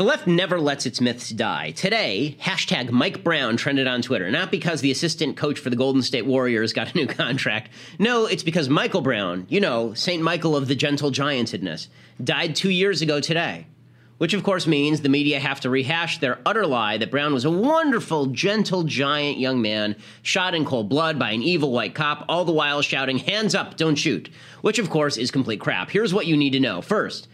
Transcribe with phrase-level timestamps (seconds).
[0.00, 1.72] The left never lets its myths die.
[1.72, 6.00] Today, hashtag Mike Brown trended on Twitter, not because the assistant coach for the Golden
[6.00, 7.68] State Warriors got a new contract.
[7.98, 10.22] No, it's because Michael Brown, you know, St.
[10.22, 11.88] Michael of the gentle giantedness,
[12.24, 13.66] died two years ago today.
[14.16, 17.44] Which, of course, means the media have to rehash their utter lie that Brown was
[17.44, 22.24] a wonderful, gentle, giant young man shot in cold blood by an evil white cop,
[22.26, 24.30] all the while shouting, Hands up, don't shoot.
[24.62, 25.90] Which, of course, is complete crap.
[25.90, 26.80] Here's what you need to know.
[26.80, 27.28] First,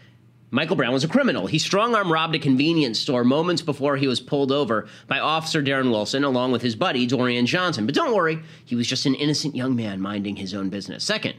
[0.49, 1.47] Michael Brown was a criminal.
[1.47, 5.61] He strong arm robbed a convenience store moments before he was pulled over by Officer
[5.61, 7.85] Darren Wilson along with his buddy Dorian Johnson.
[7.85, 11.03] But don't worry, he was just an innocent young man minding his own business.
[11.03, 11.35] Second,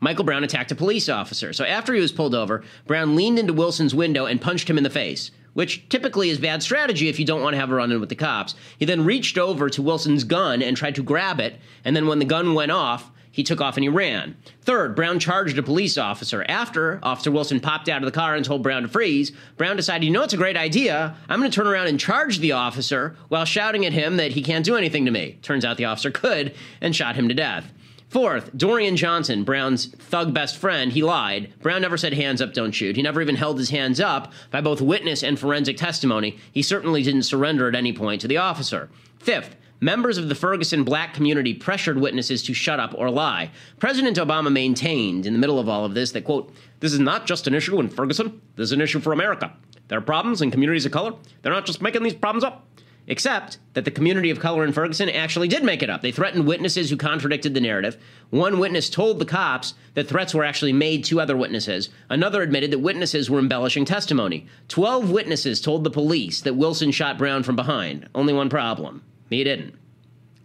[0.00, 1.52] Michael Brown attacked a police officer.
[1.52, 4.84] So after he was pulled over, Brown leaned into Wilson's window and punched him in
[4.84, 7.92] the face, which typically is bad strategy if you don't want to have a run
[7.92, 8.54] in with the cops.
[8.78, 12.20] He then reached over to Wilson's gun and tried to grab it, and then when
[12.20, 14.34] the gun went off, he took off and he ran.
[14.62, 16.42] Third, Brown charged a police officer.
[16.48, 20.06] After Officer Wilson popped out of the car and told Brown to freeze, Brown decided,
[20.06, 21.14] you know, it's a great idea.
[21.28, 24.42] I'm going to turn around and charge the officer while shouting at him that he
[24.42, 25.38] can't do anything to me.
[25.42, 27.70] Turns out the officer could and shot him to death.
[28.08, 31.52] Fourth, Dorian Johnson, Brown's thug best friend, he lied.
[31.60, 32.96] Brown never said hands up, don't shoot.
[32.96, 36.38] He never even held his hands up by both witness and forensic testimony.
[36.52, 38.88] He certainly didn't surrender at any point to the officer.
[39.18, 43.50] Fifth, members of the Ferguson black community pressured witnesses to shut up or lie.
[43.78, 47.26] President Obama maintained in the middle of all of this that, quote, this is not
[47.26, 49.52] just an issue in Ferguson, this is an issue for America.
[49.88, 51.12] There are problems in communities of color.
[51.42, 52.66] They're not just making these problems up.
[53.08, 56.02] Except that the community of color in Ferguson actually did make it up.
[56.02, 57.96] They threatened witnesses who contradicted the narrative.
[58.30, 61.88] One witness told the cops that threats were actually made to other witnesses.
[62.10, 64.48] Another admitted that witnesses were embellishing testimony.
[64.66, 68.08] Twelve witnesses told the police that Wilson shot Brown from behind.
[68.12, 69.74] Only one problem he didn't.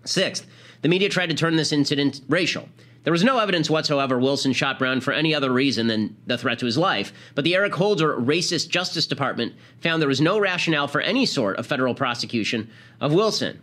[0.04, 0.48] Sixth,
[0.82, 2.68] the media tried to turn this incident racial.
[3.04, 6.60] There was no evidence whatsoever Wilson shot Brown for any other reason than the threat
[6.60, 10.88] to his life, but the Eric Holder racist Justice Department found there was no rationale
[10.88, 13.60] for any sort of federal prosecution of Wilson.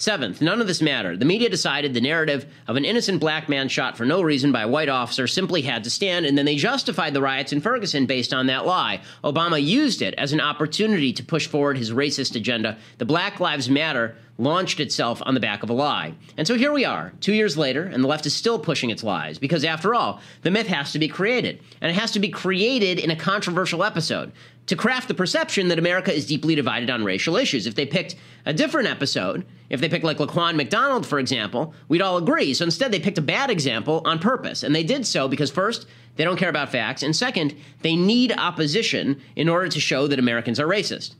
[0.00, 1.20] Seventh, none of this mattered.
[1.20, 4.62] The media decided the narrative of an innocent black man shot for no reason by
[4.62, 8.06] a white officer simply had to stand, and then they justified the riots in Ferguson
[8.06, 9.02] based on that lie.
[9.22, 12.78] Obama used it as an opportunity to push forward his racist agenda.
[12.96, 16.14] The Black Lives Matter launched itself on the back of a lie.
[16.36, 19.04] And so here we are, two years later, and the left is still pushing its
[19.04, 22.28] lies, because after all, the myth has to be created, and it has to be
[22.28, 24.32] created in a controversial episode
[24.66, 27.66] to craft the perception that America is deeply divided on racial issues.
[27.66, 28.14] If they picked
[28.46, 32.54] a different episode, if they picked like Laquan McDonald, for example, we'd all agree.
[32.54, 34.62] So instead, they picked a bad example on purpose.
[34.62, 35.86] And they did so because, first,
[36.16, 40.18] they don't care about facts, and second, they need opposition in order to show that
[40.18, 41.14] Americans are racist.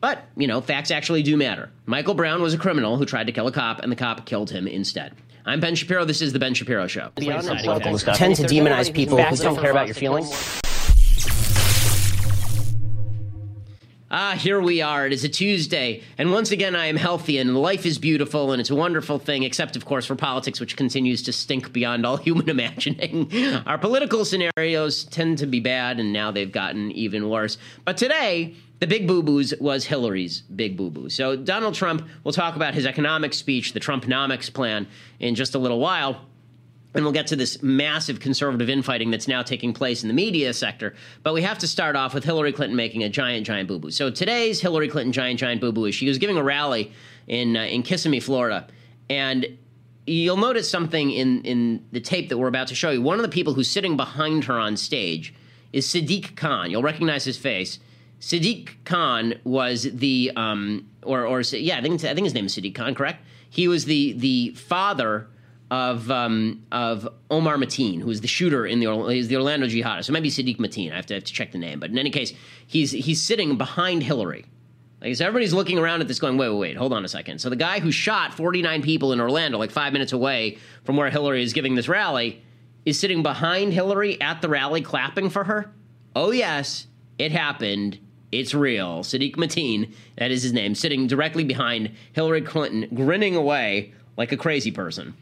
[0.00, 1.70] But, you know, facts actually do matter.
[1.86, 4.50] Michael Brown was a criminal who tried to kill a cop, and the cop killed
[4.50, 5.14] him instead.
[5.44, 6.04] I'm Ben Shapiro.
[6.04, 7.10] This is The Ben Shapiro Show.
[7.16, 10.60] Tend to demonize people who don't care about your feelings.
[14.08, 15.04] Ah, here we are.
[15.06, 18.60] It is a Tuesday, and once again, I am healthy, and life is beautiful, and
[18.60, 22.16] it's a wonderful thing, except, of course, for politics, which continues to stink beyond all
[22.28, 23.32] human imagining.
[23.66, 27.58] Our political scenarios tend to be bad, and now they've gotten even worse.
[27.84, 31.08] But today, the big boo boos was Hillary's big boo boo.
[31.08, 34.86] So, Donald Trump will talk about his economic speech, the Trumponomics plan,
[35.18, 36.26] in just a little while
[36.96, 40.54] and we'll get to this massive conservative infighting that's now taking place in the media
[40.54, 40.94] sector.
[41.22, 43.90] But we have to start off with Hillary Clinton making a giant, giant boo boo.
[43.90, 46.92] So today's Hillary Clinton giant, giant boo boo is she was giving a rally
[47.28, 48.66] in uh, in Kissimmee, Florida,
[49.10, 49.46] and
[50.06, 53.02] you'll notice something in in the tape that we're about to show you.
[53.02, 55.34] One of the people who's sitting behind her on stage
[55.74, 56.70] is Sadiq Khan.
[56.70, 57.78] You'll recognize his face.
[58.20, 62.56] Sadiq Khan was the um, or or yeah, I think I think his name is
[62.56, 62.94] Sadiq Khan.
[62.94, 63.24] Correct?
[63.50, 65.28] He was the the father
[65.70, 70.04] of um, of Omar Mateen, who is the shooter in the he's the Orlando jihadist.
[70.04, 70.92] So maybe Sadiq Mateen.
[70.92, 72.32] I have to, have to check the name, but in any case,
[72.66, 74.46] he's he's sitting behind Hillary.
[75.00, 77.40] Like so everybody's looking around at this, going, "Wait, wait, wait, hold on a second.
[77.40, 81.10] So the guy who shot 49 people in Orlando, like five minutes away from where
[81.10, 82.42] Hillary is giving this rally,
[82.84, 85.72] is sitting behind Hillary at the rally, clapping for her.
[86.14, 86.86] Oh yes,
[87.18, 87.98] it happened.
[88.38, 89.00] It's real.
[89.00, 94.36] Sadiq Mateen, that is his name, sitting directly behind Hillary Clinton, grinning away like a
[94.36, 95.14] crazy person.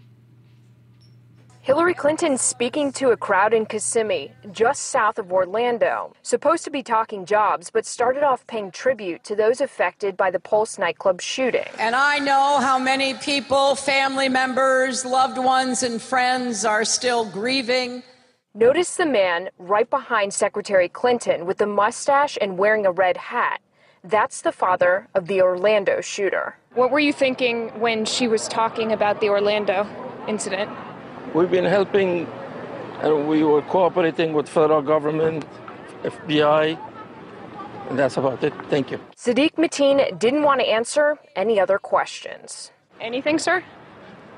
[1.64, 6.12] Hillary Clinton speaking to a crowd in Kissimmee, just south of Orlando.
[6.22, 10.38] Supposed to be talking jobs, but started off paying tribute to those affected by the
[10.38, 11.64] Pulse nightclub shooting.
[11.78, 18.02] And I know how many people, family members, loved ones, and friends are still grieving.
[18.56, 23.60] Notice the man right behind Secretary Clinton with the mustache and wearing a red hat.
[24.04, 26.56] That's the father of the Orlando shooter.
[26.74, 29.88] What were you thinking when she was talking about the Orlando
[30.28, 30.70] incident?
[31.34, 32.28] We've been helping
[33.02, 35.44] and we were cooperating with federal government,
[36.04, 36.78] FBI,
[37.88, 38.54] And that's about it.
[38.70, 39.00] Thank you.
[39.16, 42.70] Sadiq Mateen didn't want to answer any other questions.
[43.00, 43.64] Anything, sir?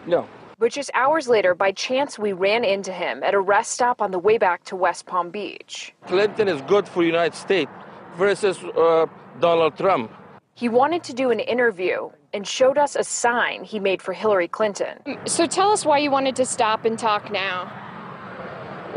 [0.06, 0.26] No.
[0.58, 4.10] But just hours later, by chance, we ran into him at a rest stop on
[4.10, 5.92] the way back to West Palm Beach.
[6.06, 7.70] Clinton is good for United States
[8.16, 9.04] versus uh,
[9.38, 10.10] Donald Trump.
[10.54, 14.48] He wanted to do an interview and showed us a sign he made for Hillary
[14.48, 14.98] Clinton.
[15.26, 17.70] So tell us why you wanted to stop and talk now.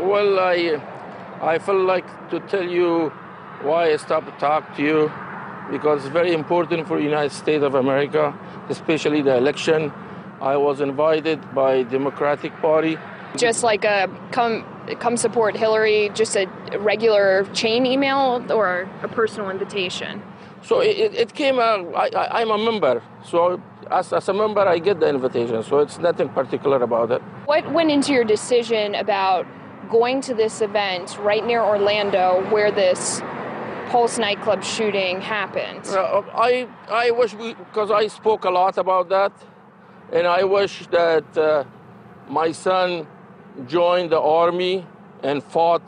[0.00, 0.80] Well, I,
[1.42, 3.10] I feel like to tell you
[3.60, 5.12] why I stopped to talk to you
[5.70, 8.34] because it's very important for the United States of America,
[8.70, 9.92] especially the election.
[10.40, 12.96] I was invited by Democratic Party.
[13.36, 14.64] Just like a come
[14.98, 16.46] come support Hillary, just a
[16.78, 20.22] regular chain email or a personal invitation.
[20.62, 23.02] So it, it came out, I, I, I'm a member.
[23.24, 25.62] So as, as a member, I get the invitation.
[25.62, 27.22] So it's nothing particular about it.
[27.46, 29.46] What went into your decision about
[29.90, 33.22] going to this event right near Orlando where this
[33.88, 35.86] Pulse nightclub shooting happened?
[35.88, 39.32] Uh, I, I wish, because I spoke a lot about that,
[40.12, 41.64] and I wish that uh,
[42.28, 43.06] my son
[43.66, 44.86] joined the army
[45.22, 45.82] and fought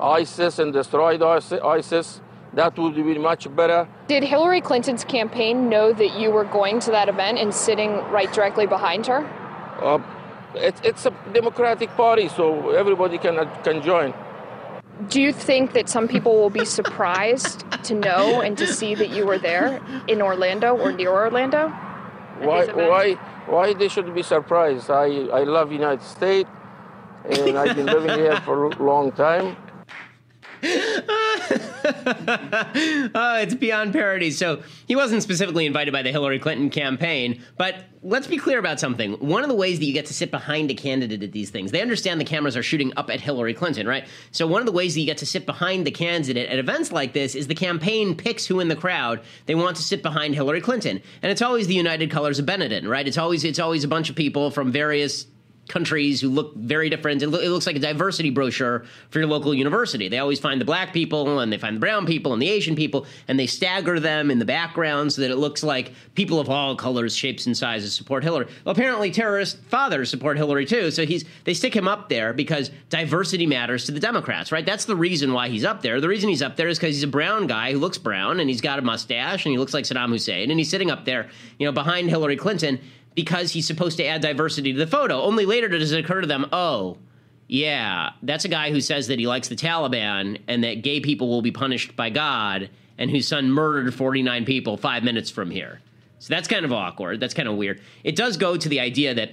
[0.00, 2.20] ISIS and destroyed ISIS.
[2.54, 3.88] That would be much better.
[4.06, 8.32] Did Hillary Clinton's campaign know that you were going to that event and sitting right
[8.32, 9.24] directly behind her?
[9.82, 9.98] Uh,
[10.54, 14.14] it, it's a Democratic Party, so everybody can, can join.
[15.08, 19.10] Do you think that some people will be surprised to know and to see that
[19.10, 21.72] you were there in Orlando or near Orlando?
[22.40, 23.14] Why, why,
[23.46, 24.90] why they should be surprised?
[24.90, 26.50] I, I love United States,
[27.24, 29.56] and I've been living here for a long time.
[30.64, 31.40] Oh,
[33.42, 34.30] it's beyond parody.
[34.30, 38.80] So he wasn't specifically invited by the Hillary Clinton campaign, but let's be clear about
[38.80, 39.12] something.
[39.14, 41.70] One of the ways that you get to sit behind a candidate at these things,
[41.70, 44.06] they understand the cameras are shooting up at Hillary Clinton, right?
[44.30, 46.92] So one of the ways that you get to sit behind the candidate at events
[46.92, 50.34] like this is the campaign picks who in the crowd they want to sit behind
[50.34, 53.06] Hillary Clinton, and it's always the United Colors of Benetton, right?
[53.06, 55.26] It's always it's always a bunch of people from various
[55.68, 57.22] countries who look very different.
[57.22, 60.08] It, lo- it, looks like a diversity brochure for your local university.
[60.08, 62.76] They always find the black people and they find the brown people and the Asian
[62.76, 66.50] people and they stagger them in the background so that it looks like people of
[66.50, 68.46] all colors, shapes, and sizes support Hillary.
[68.64, 70.90] Well, apparently terrorist fathers support Hillary too.
[70.90, 74.66] So he's they stick him up there because diversity matters to the Democrats, right?
[74.66, 76.00] That's the reason why he's up there.
[76.00, 78.48] The reason he's up there is because he's a brown guy who looks brown and
[78.48, 81.30] he's got a mustache and he looks like Saddam Hussein and he's sitting up there,
[81.58, 82.78] you know, behind Hillary Clinton
[83.14, 85.22] because he's supposed to add diversity to the photo.
[85.22, 86.98] Only later does it occur to them, oh,
[87.46, 91.28] yeah, that's a guy who says that he likes the Taliban and that gay people
[91.28, 95.80] will be punished by God and whose son murdered 49 people five minutes from here.
[96.18, 97.20] So that's kind of awkward.
[97.20, 97.80] That's kind of weird.
[98.02, 99.32] It does go to the idea that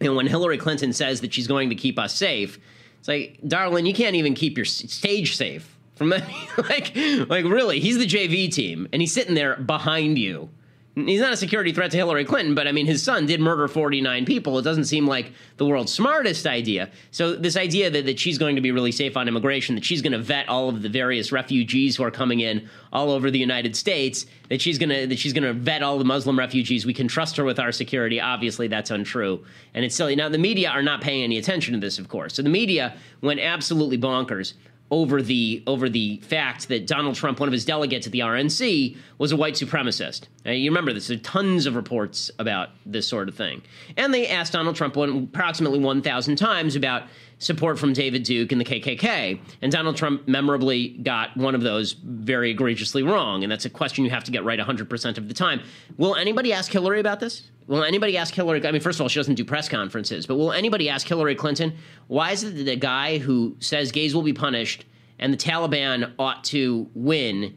[0.00, 2.58] you know, when Hillary Clinton says that she's going to keep us safe,
[2.98, 6.10] it's like, darling, you can't even keep your stage safe from
[6.56, 10.50] like, like really, he's the JV team and he's sitting there behind you
[10.94, 13.66] He's not a security threat to Hillary Clinton, but I mean, his son did murder
[13.66, 14.58] 49 people.
[14.60, 16.88] It doesn't seem like the world's smartest idea.
[17.10, 20.02] So, this idea that, that she's going to be really safe on immigration, that she's
[20.02, 23.40] going to vet all of the various refugees who are coming in all over the
[23.40, 26.86] United States, that she's going to that she's going to vet all the Muslim refugees,
[26.86, 28.20] we can trust her with our security.
[28.20, 29.44] Obviously, that's untrue,
[29.74, 30.14] and it's silly.
[30.14, 32.34] Now, the media are not paying any attention to this, of course.
[32.34, 34.54] So, the media went absolutely bonkers
[34.94, 38.96] over the over the fact that Donald Trump, one of his delegates at the RNC,
[39.18, 40.28] was a white supremacist.
[40.44, 41.08] Now, you remember this?
[41.08, 43.62] There are tons of reports about this sort of thing,
[43.96, 48.52] and they asked Donald Trump one, approximately one thousand times about support from David Duke
[48.52, 53.50] and the KKK, and Donald Trump memorably got one of those very egregiously wrong, and
[53.50, 55.60] that's a question you have to get right hundred percent of the time.
[55.98, 57.50] Will anybody ask Hillary about this?
[57.66, 58.66] Will anybody ask Hillary?
[58.66, 61.34] I mean, first of all, she doesn't do press conferences, but will anybody ask Hillary
[61.34, 61.74] Clinton
[62.06, 64.84] why is it that the guy who says gays will be punished
[65.18, 67.56] and the Taliban ought to win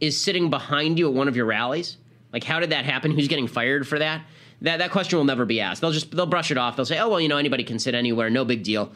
[0.00, 1.96] is sitting behind you at one of your rallies?
[2.32, 3.10] Like, how did that happen?
[3.10, 4.22] Who's getting fired for that?
[4.62, 5.80] That that question will never be asked.
[5.80, 6.76] They'll just they'll brush it off.
[6.76, 8.92] They'll say, "Oh well, you know, anybody can sit anywhere, no big deal."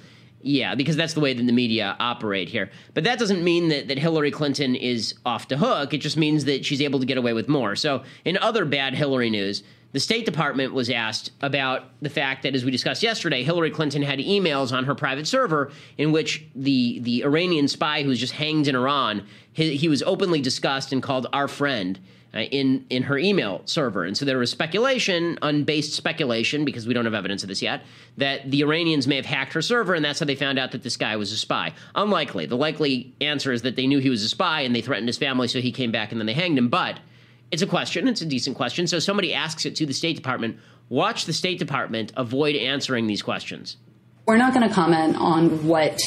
[0.47, 2.71] Yeah, because that's the way that the media operate here.
[2.93, 5.95] But that doesn't mean that, that Hillary Clinton is off the hook.
[5.95, 7.75] It just means that she's able to get away with more.
[7.77, 12.55] So, in other bad Hillary news, the State Department was asked about the fact that,
[12.55, 16.99] as we discussed yesterday, Hillary Clinton had emails on her private server in which the,
[16.99, 21.03] the Iranian spy who was just hanged in Iran, he, he was openly discussed and
[21.03, 22.01] called our friend.
[22.35, 24.03] Uh, in in her email server.
[24.03, 27.83] And so there was speculation, unbased speculation, because we don't have evidence of this yet,
[28.17, 30.83] that the Iranians may have hacked her server, and that's how they found out that
[30.83, 31.73] this guy was a spy.
[31.95, 32.47] Unlikely.
[32.47, 35.17] The likely answer is that they knew he was a spy and they threatened his
[35.17, 36.69] family, so he came back and then they hanged him.
[36.69, 36.99] But
[37.53, 38.09] it's a question.
[38.09, 38.89] It's a decent question.
[38.89, 40.59] So somebody asks it to the State Department.
[40.89, 43.77] Watch the State Department avoid answering these questions.
[44.27, 46.01] We're not going to comment on what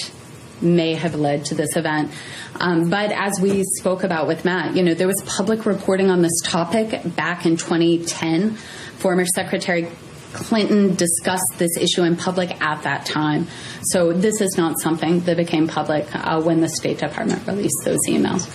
[0.61, 2.11] may have led to this event.
[2.55, 6.21] Um, but as we spoke about with Matt, you know, there was public reporting on
[6.21, 8.51] this topic back in 2010.
[8.97, 9.87] Former Secretary
[10.33, 13.47] Clinton discussed this issue in public at that time.
[13.83, 18.05] So this is not something that became public uh, when the State Department released those
[18.07, 18.53] emails.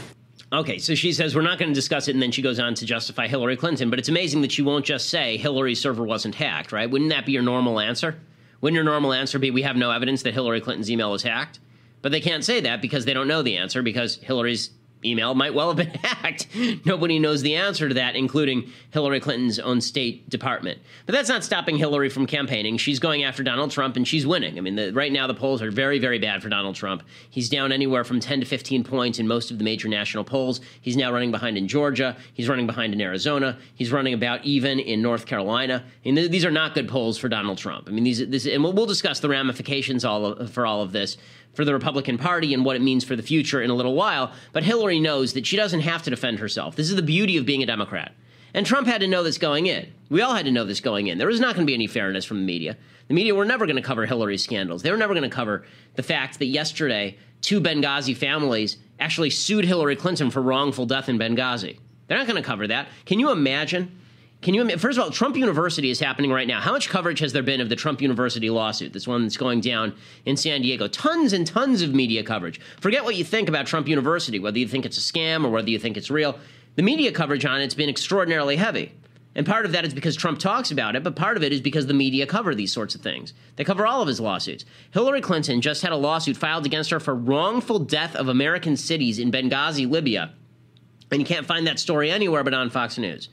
[0.52, 2.74] Okay, so she says we're not going to discuss it, and then she goes on
[2.74, 3.88] to justify Hillary Clinton.
[3.88, 6.90] But it's amazing that she won't just say Hillary's server wasn't hacked, right?
[6.90, 8.18] Wouldn't that be your normal answer?
[8.60, 11.58] Wouldn't your normal answer be we have no evidence that Hillary Clinton's email was hacked?
[12.02, 14.70] But they can't say that because they don't know the answer because Hillary's
[15.04, 16.48] email might well have been hacked.
[16.84, 20.78] Nobody knows the answer to that, including Hillary Clinton's own State Department.
[21.06, 22.76] But that's not stopping Hillary from campaigning.
[22.76, 24.58] She's going after Donald Trump and she's winning.
[24.58, 27.02] I mean, the, right now the polls are very, very bad for Donald Trump.
[27.30, 30.60] He's down anywhere from 10 to 15 points in most of the major national polls.
[30.80, 32.16] He's now running behind in Georgia.
[32.34, 33.58] He's running behind in Arizona.
[33.74, 35.84] He's running about even in North Carolina.
[36.04, 37.88] And th- these are not good polls for Donald Trump.
[37.88, 40.92] I mean, these, this, and we'll, we'll discuss the ramifications all of, for all of
[40.92, 41.16] this
[41.54, 44.32] for the Republican Party and what it means for the future in a little while.
[44.52, 46.76] But Hillary knows that she doesn't have to defend herself.
[46.76, 48.12] This is the beauty of being a Democrat.
[48.54, 49.92] And Trump had to know this going in.
[50.10, 51.18] We all had to know this going in.
[51.18, 52.76] There was not going to be any fairness from the media.
[53.08, 54.82] The media were never going to cover Hillary's scandals.
[54.82, 59.64] They were never going to cover the fact that yesterday two Benghazi families actually sued
[59.64, 61.78] Hillary Clinton for wrongful death in Benghazi.
[62.06, 62.88] They're not going to cover that.
[63.06, 63.98] Can you imagine
[64.42, 66.60] can you first of all, Trump University is happening right now.
[66.60, 68.92] How much coverage has there been of the Trump University lawsuit?
[68.92, 69.94] This one that's going down
[70.26, 70.88] in San Diego.
[70.88, 72.60] Tons and tons of media coverage.
[72.80, 75.70] Forget what you think about Trump University, whether you think it's a scam or whether
[75.70, 76.38] you think it's real.
[76.74, 78.92] The media coverage on it's been extraordinarily heavy.
[79.34, 81.60] And part of that is because Trump talks about it, but part of it is
[81.60, 83.32] because the media cover these sorts of things.
[83.56, 84.64] They cover all of his lawsuits.
[84.90, 89.18] Hillary Clinton just had a lawsuit filed against her for wrongful death of American cities
[89.18, 90.34] in Benghazi, Libya.
[91.10, 93.28] And you can't find that story anywhere but on Fox News.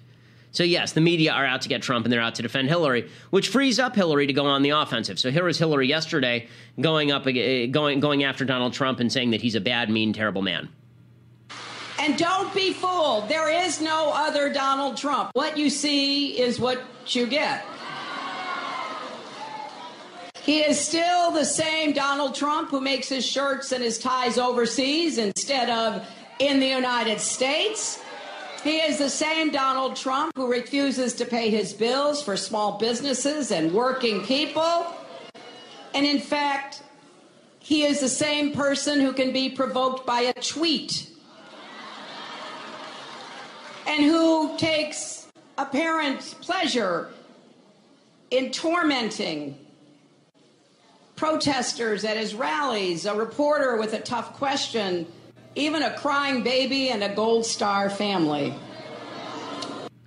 [0.51, 3.09] So yes, the media are out to get Trump and they're out to defend Hillary,
[3.29, 5.19] which frees up Hillary to go on the offensive.
[5.19, 6.47] So here was Hillary yesterday
[6.79, 10.13] going up eh, going going after Donald Trump and saying that he's a bad, mean,
[10.13, 10.69] terrible man.
[11.99, 13.27] And don't be fooled.
[13.27, 15.31] There is no other Donald Trump.
[15.33, 17.65] What you see is what you get.
[20.41, 25.17] He is still the same Donald Trump who makes his shirts and his ties overseas
[25.17, 26.07] instead of
[26.39, 28.01] in the United States.
[28.63, 33.51] He is the same Donald Trump who refuses to pay his bills for small businesses
[33.51, 34.85] and working people.
[35.93, 36.83] And in fact,
[37.59, 41.09] he is the same person who can be provoked by a tweet
[43.87, 47.09] and who takes apparent pleasure
[48.31, 49.57] in tormenting
[51.15, 55.05] protesters at his rallies, a reporter with a tough question
[55.55, 58.53] even a crying baby and a gold star family.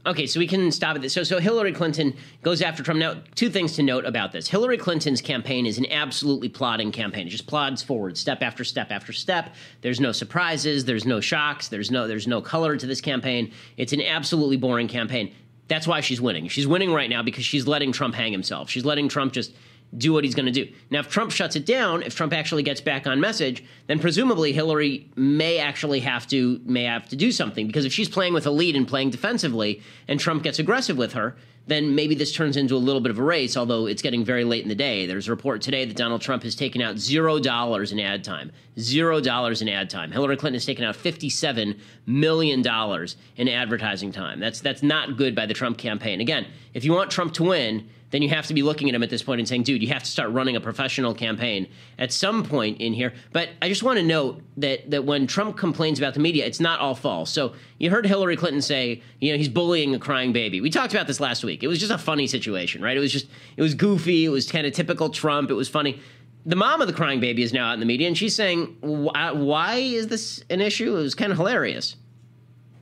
[0.04, 1.12] Okay, so we can stop at this.
[1.12, 2.98] So, so Hillary Clinton goes after Trump.
[2.98, 7.28] Now, two things to note about this: Hillary Clinton's campaign is an absolutely plodding campaign.
[7.28, 9.54] It just plods forward, step after step after step.
[9.80, 10.84] There's no surprises.
[10.84, 11.68] There's no shocks.
[11.68, 13.52] There's no there's no color to this campaign.
[13.76, 15.32] It's an absolutely boring campaign.
[15.68, 16.48] That's why she's winning.
[16.48, 18.68] She's winning right now because she's letting Trump hang himself.
[18.70, 19.52] She's letting Trump just
[19.96, 20.70] do what he's going to do.
[20.90, 24.52] Now, if Trump shuts it down, if Trump actually gets back on message, then presumably
[24.52, 28.46] Hillary may actually have to may have to do something because if she's playing with
[28.46, 32.56] a lead and playing defensively, and Trump gets aggressive with her, then maybe this turns
[32.56, 33.56] into a little bit of a race.
[33.56, 35.06] Although it's getting very late in the day.
[35.06, 38.50] There's a report today that Donald Trump has taken out zero dollars in ad time.
[38.78, 40.10] Zero dollars in ad time.
[40.10, 44.40] Hillary Clinton has taken out fifty-seven million dollars in advertising time.
[44.40, 46.20] That's that's not good by the Trump campaign.
[46.20, 49.02] Again, if you want Trump to win then you have to be looking at him
[49.02, 51.66] at this point and saying, dude, you have to start running a professional campaign
[51.98, 53.14] at some point in here.
[53.32, 56.60] But I just want to note that that when Trump complains about the media, it's
[56.60, 57.30] not all false.
[57.30, 60.60] So you heard Hillary Clinton say, you know, he's bullying a crying baby.
[60.60, 61.62] We talked about this last week.
[61.62, 62.96] It was just a funny situation, right?
[62.96, 63.26] It was just
[63.56, 64.26] it was goofy.
[64.26, 65.50] It was kind of typical Trump.
[65.50, 65.98] It was funny.
[66.44, 68.76] The mom of the crying baby is now out in the media, and she's saying,
[68.82, 71.96] "Why is this an issue?" It was kind of hilarious.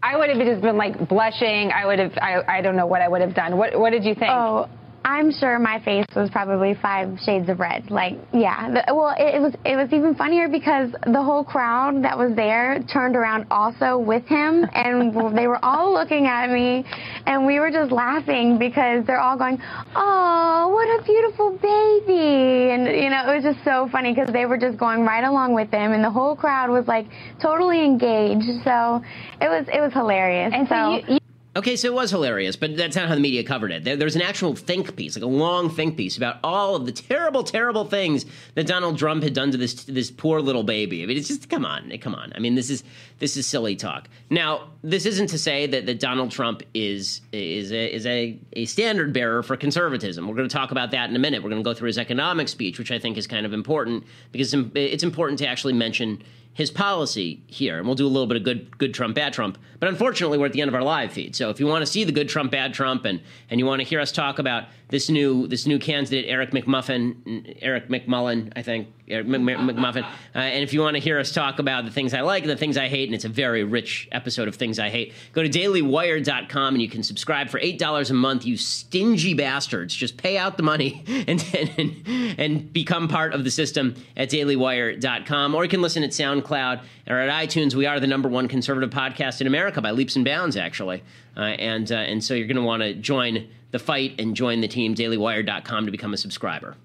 [0.02, 1.72] I would have just been like blushing.
[1.72, 2.12] I would have.
[2.20, 3.56] I, I don't know what I would have done.
[3.56, 4.30] What What did you think?
[4.30, 4.68] Oh,
[5.04, 7.90] I'm sure my face was probably five shades of red.
[7.90, 8.70] Like, yeah.
[8.70, 12.36] The, well, it, it, was it was even funnier because the whole crowd that was
[12.36, 16.84] there turned around also with him, and they were all looking at me,
[17.26, 19.58] and we were just laughing because they're all going,
[19.96, 24.44] "Oh, what a beautiful baby!" And you know, it was just so funny because they
[24.44, 27.06] were just going right along with him, and the whole crowd was like
[27.40, 28.62] totally engaged.
[28.64, 29.02] So
[29.40, 30.52] it was it was hilarious.
[30.54, 31.20] And so, so you, you
[31.56, 33.82] Okay, so it was hilarious, but that's not how the media covered it.
[33.82, 36.92] There, there's an actual think piece, like a long think piece about all of the
[36.92, 41.02] terrible, terrible things that Donald Trump had done to this this poor little baby.
[41.02, 42.32] I mean, it's just come on, come on.
[42.36, 42.84] I mean, this is
[43.18, 44.08] this is silly talk.
[44.30, 48.64] Now, this isn't to say that, that Donald Trump is is a, is a, a
[48.66, 50.28] standard bearer for conservatism.
[50.28, 51.42] We're going to talk about that in a minute.
[51.42, 54.04] We're going to go through his economic speech, which I think is kind of important
[54.30, 56.22] because it's important to actually mention
[56.60, 59.56] his policy here, and we'll do a little bit of good good Trump, bad Trump.
[59.78, 61.34] But unfortunately, we're at the end of our live feed.
[61.34, 63.80] So if you want to see the good Trump, bad Trump, and and you want
[63.80, 68.62] to hear us talk about this new this new candidate, Eric McMuffin, Eric McMullin, I
[68.62, 70.04] think, McMuffin.
[70.04, 72.50] Uh, and if you want to hear us talk about the things I like and
[72.50, 75.42] the things I hate, and it's a very rich episode of things I hate, go
[75.42, 79.94] to dailywire.com and you can subscribe for $8 a month, you stingy bastards.
[79.94, 81.44] Just pay out the money and,
[81.76, 85.54] and, and become part of the system at dailywire.com.
[85.54, 87.74] Or you can listen at SoundCloud or at iTunes.
[87.74, 91.02] We are the number one conservative podcast in America by leaps and bounds, actually.
[91.36, 94.60] Uh, and, uh, and so you're going to want to join the fight and join
[94.60, 96.76] the team, dailywire.com, to become a subscriber.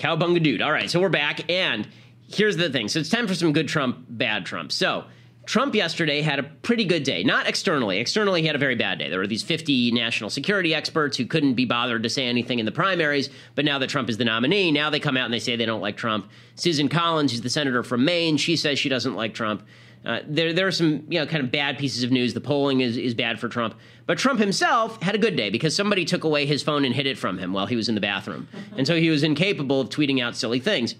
[0.00, 0.62] Cowbunga dude.
[0.62, 1.86] All right, so we're back, and
[2.26, 2.88] here's the thing.
[2.88, 4.72] So it's time for some good Trump, bad Trump.
[4.72, 5.04] So
[5.44, 7.98] Trump yesterday had a pretty good day, not externally.
[7.98, 9.10] Externally, he had a very bad day.
[9.10, 12.64] There were these 50 national security experts who couldn't be bothered to say anything in
[12.64, 15.38] the primaries, but now that Trump is the nominee, now they come out and they
[15.38, 16.30] say they don't like Trump.
[16.54, 19.66] Susan Collins, who's the senator from Maine, she says she doesn't like Trump.
[20.04, 22.32] Uh, there, there are some, you know, kind of bad pieces of news.
[22.32, 23.74] The polling is, is bad for Trump,
[24.06, 27.06] but Trump himself had a good day because somebody took away his phone and hid
[27.06, 29.90] it from him while he was in the bathroom, and so he was incapable of
[29.90, 30.94] tweeting out silly things.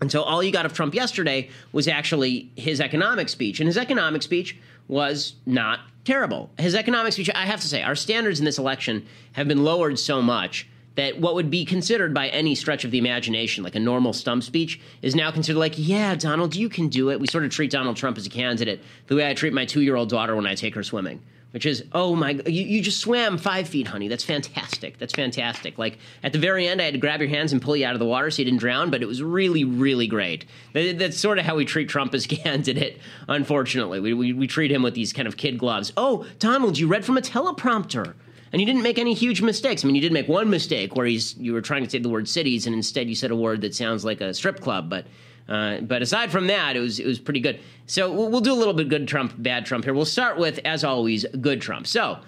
[0.00, 3.78] And so all you got of Trump yesterday was actually his economic speech, and his
[3.78, 4.56] economic speech
[4.86, 6.50] was not terrible.
[6.58, 9.98] His economic speech, I have to say, our standards in this election have been lowered
[9.98, 13.80] so much that what would be considered by any stretch of the imagination, like a
[13.80, 17.20] normal stump speech, is now considered like, yeah, Donald, you can do it.
[17.20, 19.80] We sort of treat Donald Trump as a candidate the way I treat my two
[19.80, 21.20] year old daughter when I take her swimming.
[21.50, 24.08] Which is, oh my, you, you just swam five feet, honey.
[24.08, 24.98] That's fantastic.
[24.98, 25.78] That's fantastic.
[25.78, 27.92] Like at the very end, I had to grab your hands and pull you out
[27.92, 30.46] of the water so you didn't drown, but it was really, really great.
[30.72, 32.98] That, that's sort of how we treat Trump as a candidate,
[33.28, 34.00] unfortunately.
[34.00, 35.92] We, we, we treat him with these kind of kid gloves.
[35.96, 38.14] Oh, Donald, you read from a teleprompter
[38.54, 39.84] and you didn't make any huge mistakes.
[39.84, 42.08] I mean, you did make one mistake where he's you were trying to say the
[42.08, 44.88] word cities, and instead you said a word that sounds like a strip club.
[44.88, 45.06] But
[45.48, 47.58] uh, but aside from that, it was it was pretty good.
[47.86, 49.92] So we'll, we'll, do a little bit good Trump, bad Trump here.
[49.92, 51.86] We'll start with, as always, good Trump.
[51.88, 52.20] So.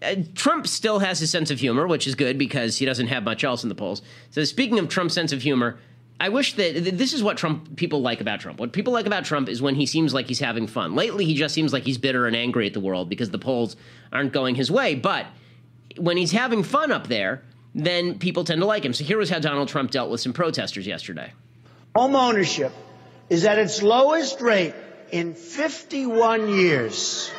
[0.00, 3.24] Uh, Trump still has his sense of humor, which is good because he doesn't have
[3.24, 4.00] much else in the polls.
[4.30, 5.80] So, speaking of Trump's sense of humor,
[6.20, 8.60] I wish that this is what Trump people like about Trump.
[8.60, 10.94] What people like about Trump is when he seems like he's having fun.
[10.94, 13.74] Lately, he just seems like he's bitter and angry at the world because the polls
[14.12, 14.94] aren't going his way.
[14.94, 15.26] But
[15.98, 17.42] when he's having fun up there,
[17.74, 18.92] then people tend to like him.
[18.92, 21.32] So here was how Donald Trump dealt with some protesters yesterday.
[21.94, 22.72] Home ownership
[23.28, 24.74] is at its lowest rate
[25.10, 27.30] in 51 years.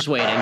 [0.00, 0.40] Just waiting.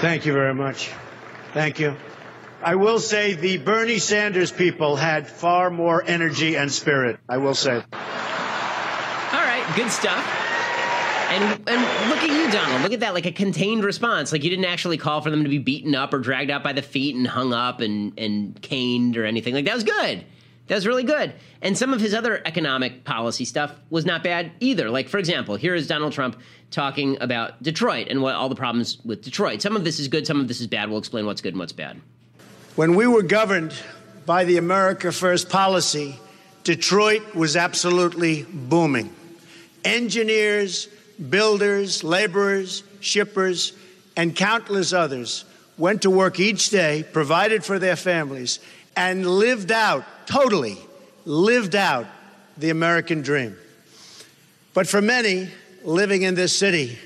[0.00, 0.90] Thank you very much.
[1.52, 1.94] Thank you.
[2.62, 7.20] I will say the Bernie Sanders people had far more energy and spirit.
[7.28, 7.74] I will say.
[7.74, 10.40] All right, good stuff.
[11.30, 12.82] And and look at you, Donald.
[12.82, 14.32] Look at that, like a contained response.
[14.32, 16.72] Like you didn't actually call for them to be beaten up or dragged out by
[16.72, 19.54] the feet and hung up and and caned or anything.
[19.54, 20.24] Like that was good.
[20.66, 21.34] That was really good.
[21.60, 24.88] And some of his other economic policy stuff was not bad either.
[24.88, 28.98] Like, for example, here is Donald Trump talking about Detroit and what all the problems
[29.04, 29.60] with Detroit.
[29.60, 30.88] Some of this is good, some of this is bad.
[30.88, 32.00] We'll explain what's good and what's bad.
[32.76, 33.74] When we were governed
[34.26, 36.18] by the America First policy,
[36.64, 39.14] Detroit was absolutely booming.
[39.84, 40.88] Engineers,
[41.28, 43.74] builders, laborers, shippers,
[44.16, 45.44] and countless others
[45.76, 48.60] went to work each day, provided for their families,
[48.96, 50.78] and lived out, totally
[51.24, 52.06] lived out
[52.56, 53.56] the American dream.
[54.72, 55.48] But for many
[55.84, 56.98] living in this city,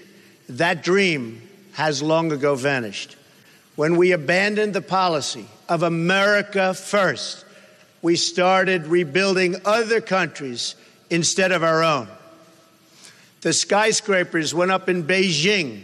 [0.48, 3.16] that dream has long ago vanished.
[3.76, 7.44] When we abandoned the policy of America first,
[8.02, 10.74] we started rebuilding other countries
[11.10, 12.08] instead of our own.
[13.42, 15.82] The skyscrapers went up in Beijing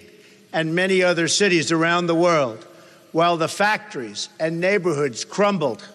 [0.52, 2.66] and many other cities around the world,
[3.12, 5.86] while the factories and neighborhoods crumbled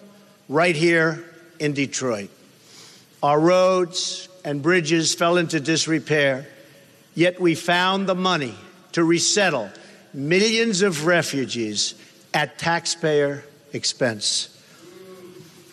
[0.48, 1.24] right here
[1.60, 2.30] in Detroit.
[3.22, 6.48] Our roads and bridges fell into disrepair,
[7.14, 8.54] yet we found the money
[8.92, 9.70] to resettle
[10.12, 11.94] millions of refugees
[12.34, 14.56] at taxpayer expense.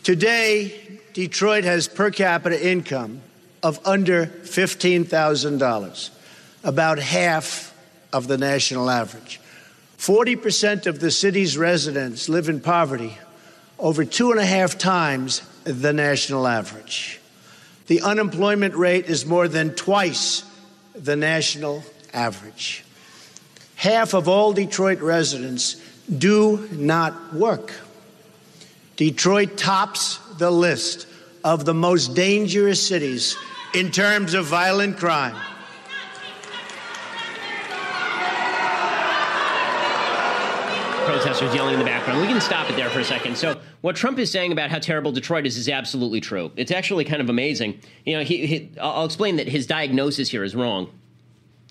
[0.04, 3.22] Today, Detroit has per capita income
[3.64, 6.10] of under $15,000,
[6.64, 7.76] about half
[8.14, 9.40] of the national average.
[9.98, 13.18] 40% of the city's residents live in poverty,
[13.80, 17.20] over two and a half times the national average.
[17.88, 20.44] The unemployment rate is more than twice
[20.96, 22.84] the national average.
[23.76, 25.76] Half of all Detroit residents
[26.16, 27.74] do not work.
[28.96, 31.08] Detroit tops the list
[31.44, 33.38] of the most dangerous cities
[33.74, 35.36] in terms of violent crime.
[41.08, 42.20] Protesters yelling in the background.
[42.22, 43.38] We can stop it there for a second.
[43.38, 46.52] So, what Trump is saying about how terrible Detroit is is absolutely true.
[46.58, 47.80] It's actually kind of amazing.
[48.06, 50.90] You know, he, he, I'll explain that his diagnosis here is wrong.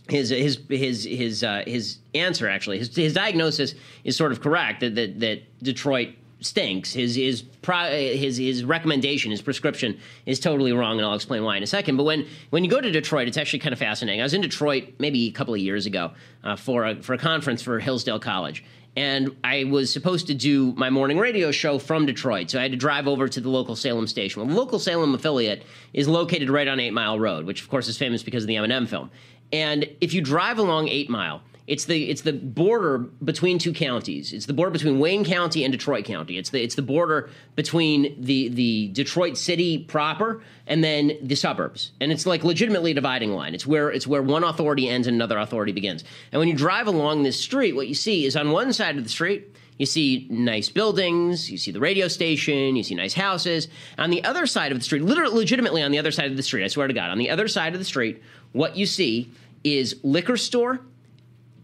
[0.09, 4.81] His his his his uh, his answer actually his his diagnosis is sort of correct
[4.81, 6.93] that that, that Detroit stinks.
[6.93, 11.63] His his his his recommendation, his prescription is totally wrong, and I'll explain why in
[11.63, 11.97] a second.
[11.97, 14.21] But when when you go to Detroit, it's actually kind of fascinating.
[14.21, 16.13] I was in Detroit maybe a couple of years ago
[16.45, 18.65] uh, for a for a conference for Hillsdale College,
[18.97, 22.51] and I was supposed to do my morning radio show from Detroit.
[22.51, 24.41] So I had to drive over to the local Salem station.
[24.41, 27.89] Well, the local Salem affiliate is located right on Eight Mile Road, which of course
[27.89, 29.11] is famous because of the Eminem film.
[29.53, 34.33] And if you drive along Eight Mile, it's the it's the border between two counties.
[34.33, 36.39] It's the border between Wayne County and Detroit County.
[36.39, 41.93] It's the it's the border between the the Detroit city proper and then the suburbs.
[42.01, 43.55] And it's like legitimately a dividing line.
[43.55, 46.05] It's where it's where one authority ends and another authority begins.
[46.31, 49.03] And when you drive along this street, what you see is on one side of
[49.03, 53.69] the street you see nice buildings, you see the radio station, you see nice houses.
[53.99, 56.43] On the other side of the street, literally legitimately on the other side of the
[56.43, 59.31] street, I swear to God, on the other side of the street, what you see
[59.65, 60.81] is liquor store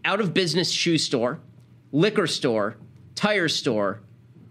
[0.05, 1.39] out of business shoe store,
[1.91, 2.77] liquor store,
[3.15, 4.01] tire store,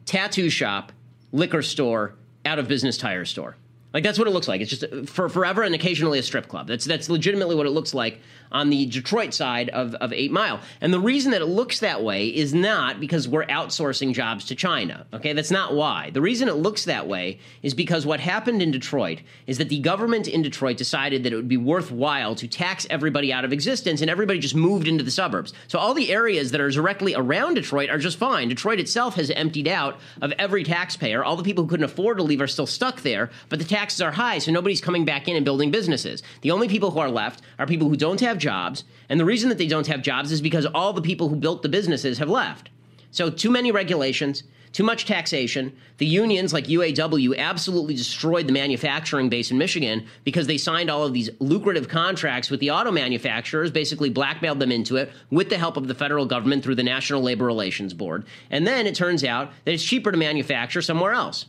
[0.05, 0.93] tattoo shop,
[1.33, 3.57] liquor store, out of business tire store.
[3.93, 4.61] Like that's what it looks like.
[4.61, 6.67] It's just uh, for forever and occasionally a strip club.
[6.67, 10.61] That's that's legitimately what it looks like on the Detroit side of, of Eight Mile.
[10.81, 14.55] And the reason that it looks that way is not because we're outsourcing jobs to
[14.55, 15.07] China.
[15.15, 16.11] Okay, that's not why.
[16.11, 19.81] The reason it looks that way is because what happened in Detroit is that the
[19.81, 24.03] government in Detroit decided that it would be worthwhile to tax everybody out of existence,
[24.03, 25.55] and everybody just moved into the suburbs.
[25.69, 28.49] So all the areas that are directly around Detroit are just fine.
[28.49, 31.25] Detroit itself has emptied out of every taxpayer.
[31.25, 34.01] All the people who couldn't afford to leave are still stuck there, but the taxes
[34.01, 36.23] are high, so nobody's coming back in and building businesses.
[36.43, 38.85] The only people who are left are people who don't have jobs.
[39.09, 41.63] And the reason that they don't have jobs is because all the people who built
[41.63, 42.71] the businesses have left.
[43.11, 45.73] So, too many regulations, too much taxation.
[45.99, 51.03] The unions like UAW absolutely destroyed the manufacturing base in Michigan because they signed all
[51.03, 55.59] of these lucrative contracts with the auto manufacturers, basically blackmailed them into it with the
[55.59, 58.27] help of the federal government through the National Labor Relations Board.
[58.49, 61.47] And then it turns out that it's cheaper to manufacture somewhere else.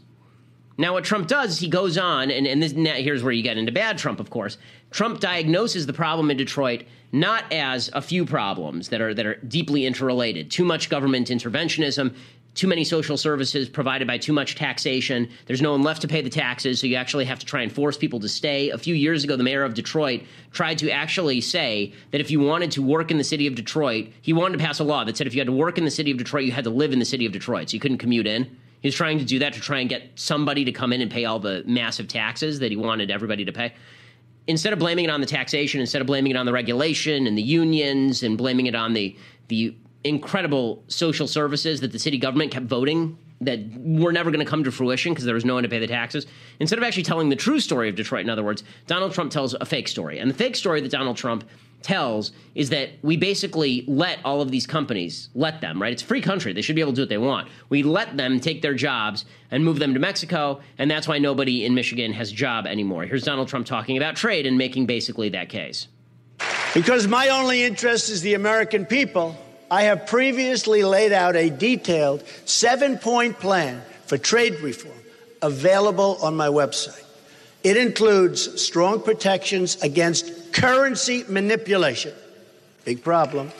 [0.83, 3.57] Now, what Trump does is he goes on, and, and this, here's where you get
[3.57, 4.57] into bad Trump, of course.
[4.91, 9.35] Trump diagnoses the problem in Detroit not as a few problems that are that are
[9.35, 10.51] deeply interrelated.
[10.51, 12.13] Too much government interventionism,
[12.53, 15.29] too many social services provided by too much taxation.
[15.45, 17.71] There's no one left to pay the taxes, so you actually have to try and
[17.71, 18.69] force people to stay.
[18.69, 22.41] A few years ago, the mayor of Detroit tried to actually say that if you
[22.41, 25.15] wanted to work in the city of Detroit, he wanted to pass a law that
[25.15, 26.91] said if you had to work in the city of Detroit, you had to live
[26.91, 28.57] in the city of Detroit, so you couldn't commute in.
[28.83, 31.09] He was trying to do that to try and get somebody to come in and
[31.09, 33.73] pay all the massive taxes that he wanted everybody to pay.
[34.45, 37.37] Instead of blaming it on the taxation, instead of blaming it on the regulation and
[37.37, 39.17] the unions and blaming it on the
[39.47, 44.49] the incredible social services that the city government kept voting that were never going to
[44.49, 46.25] come to fruition because there was no one to pay the taxes.
[46.59, 49.53] Instead of actually telling the true story of Detroit, in other words, Donald Trump tells
[49.53, 50.19] a fake story.
[50.19, 51.43] And the fake story that Donald Trump
[51.83, 55.91] tells is that we basically let all of these companies let them right?
[55.91, 56.53] It's a free country.
[56.53, 57.49] They should be able to do what they want.
[57.69, 61.65] We let them take their jobs and move them to mexico and that's why nobody
[61.65, 63.03] in michigan has a job anymore.
[63.03, 65.87] Here's donald trump talking about trade and making basically that case.
[66.73, 69.37] Because my only interest is the american people
[69.71, 74.93] i have previously laid out a detailed seven point plan for trade reform
[75.41, 77.03] available on my website
[77.63, 82.13] it includes strong protections against currency manipulation.
[82.83, 83.51] Big problem.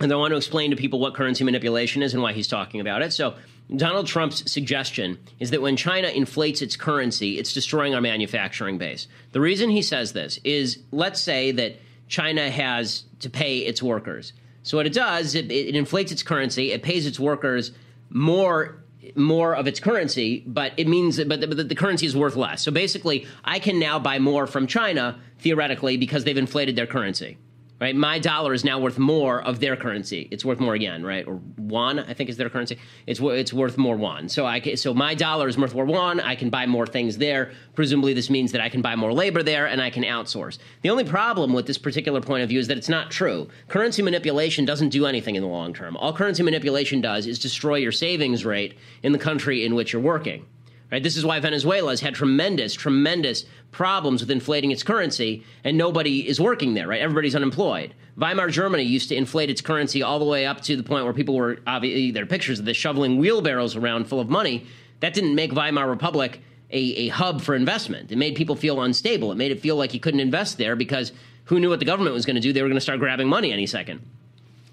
[0.00, 2.80] and I want to explain to people what currency manipulation is and why he's talking
[2.80, 3.12] about it.
[3.12, 3.34] So,
[3.74, 9.06] Donald Trump's suggestion is that when China inflates its currency, it's destroying our manufacturing base.
[9.30, 11.76] The reason he says this is let's say that
[12.08, 14.32] China has to pay its workers.
[14.62, 17.72] So, what it does, it, it inflates its currency, it pays its workers
[18.10, 18.82] more
[19.16, 22.62] more of its currency, but it means but the, but the currency is worth less.
[22.62, 27.36] So basically, I can now buy more from China theoretically because they've inflated their currency.
[27.82, 27.96] Right?
[27.96, 30.28] My dollar is now worth more of their currency.
[30.30, 31.26] It's worth more again, right?
[31.26, 32.78] Or won, I think is their currency.
[33.08, 34.28] It's it's worth more won.
[34.28, 36.20] So I so my dollar is worth more won.
[36.20, 37.50] I can buy more things there.
[37.74, 40.58] Presumably, this means that I can buy more labor there and I can outsource.
[40.82, 43.48] The only problem with this particular point of view is that it's not true.
[43.66, 45.96] Currency manipulation doesn't do anything in the long term.
[45.96, 50.02] All currency manipulation does is destroy your savings rate in the country in which you're
[50.02, 50.46] working.
[50.92, 51.02] Right?
[51.02, 56.28] This is why Venezuela has had tremendous, tremendous problems with inflating its currency, and nobody
[56.28, 56.86] is working there.
[56.86, 57.00] Right?
[57.00, 57.94] Everybody's unemployed.
[58.18, 61.14] Weimar Germany used to inflate its currency all the way up to the point where
[61.14, 64.66] people were obviously there are pictures of this shoveling wheelbarrows around full of money.
[65.00, 68.12] That didn't make Weimar Republic a, a hub for investment.
[68.12, 69.32] It made people feel unstable.
[69.32, 71.12] It made it feel like you couldn't invest there because
[71.46, 72.52] who knew what the government was going to do?
[72.52, 74.02] They were going to start grabbing money any second.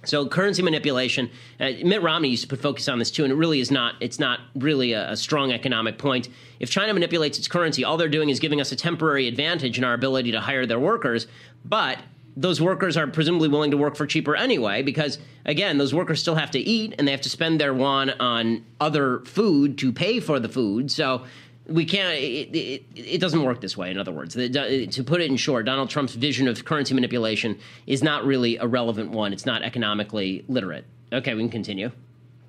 [0.06, 1.30] So currency manipulation.
[1.60, 3.96] Uh, Mitt Romney used to put focus on this too, and it really is not.
[4.00, 6.30] It's not really a, a, strong economic point.
[6.60, 9.84] If China manipulates its currency, all they're doing is giving us a temporary advantage in
[9.84, 11.28] our ability to hire their workers.
[11.66, 12.00] But
[12.38, 16.36] those workers are presumably willing to work for cheaper anyway, because again, those workers still
[16.36, 20.22] have to eat and they have to spend their yuan on other food to pay
[20.22, 20.90] for the food.
[20.90, 21.26] So
[21.70, 25.30] we can't it, it, it, doesn't work this way in other words to put it
[25.30, 29.46] in short donald trump's vision of currency manipulation is not really a relevant one it's
[29.46, 31.92] not economically literate okay we can continue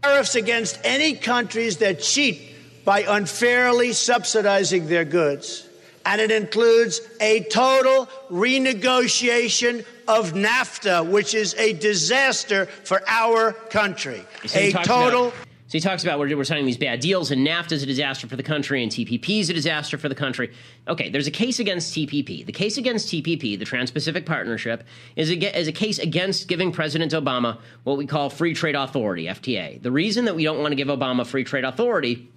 [0.03, 2.41] tariffs against any countries that cheat
[2.85, 5.69] by unfairly subsidizing their goods
[6.07, 14.25] and it includes a total renegotiation of NAFTA, which is a disaster for our country.
[14.55, 15.29] a total.
[15.29, 17.87] About- so he talks about we're, we're signing these bad deals, and NAFTA is a
[17.87, 20.53] disaster for the country, and TPP is a disaster for the country.
[20.89, 22.45] Okay, there's a case against TPP.
[22.45, 24.83] The case against TPP, the Trans Pacific Partnership,
[25.15, 29.27] is a, is a case against giving President Obama what we call free trade authority,
[29.27, 29.81] FTA.
[29.81, 32.29] The reason that we don't want to give Obama free trade authority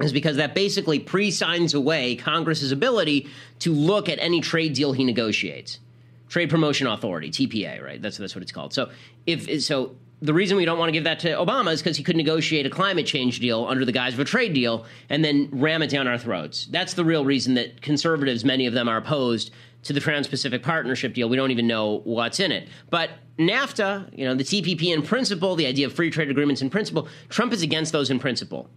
[0.00, 3.28] is because that basically pre signs away Congress's ability
[3.58, 5.80] to look at any trade deal he negotiates.
[6.28, 8.00] Trade Promotion Authority, TPA, right?
[8.00, 8.72] That's that's what it's called.
[8.72, 8.90] So
[9.26, 12.02] if so the reason we don't want to give that to Obama is because he
[12.02, 15.48] could negotiate a climate change deal under the guise of a trade deal and then
[15.50, 16.66] ram it down our throats.
[16.66, 19.50] That's the real reason that conservatives, many of them, are opposed
[19.84, 21.28] to the Trans Pacific Partnership deal.
[21.28, 22.68] We don't even know what's in it.
[22.90, 26.68] But NAFTA, you know, the TPP in principle, the idea of free trade agreements in
[26.68, 28.68] principle, Trump is against those in principle.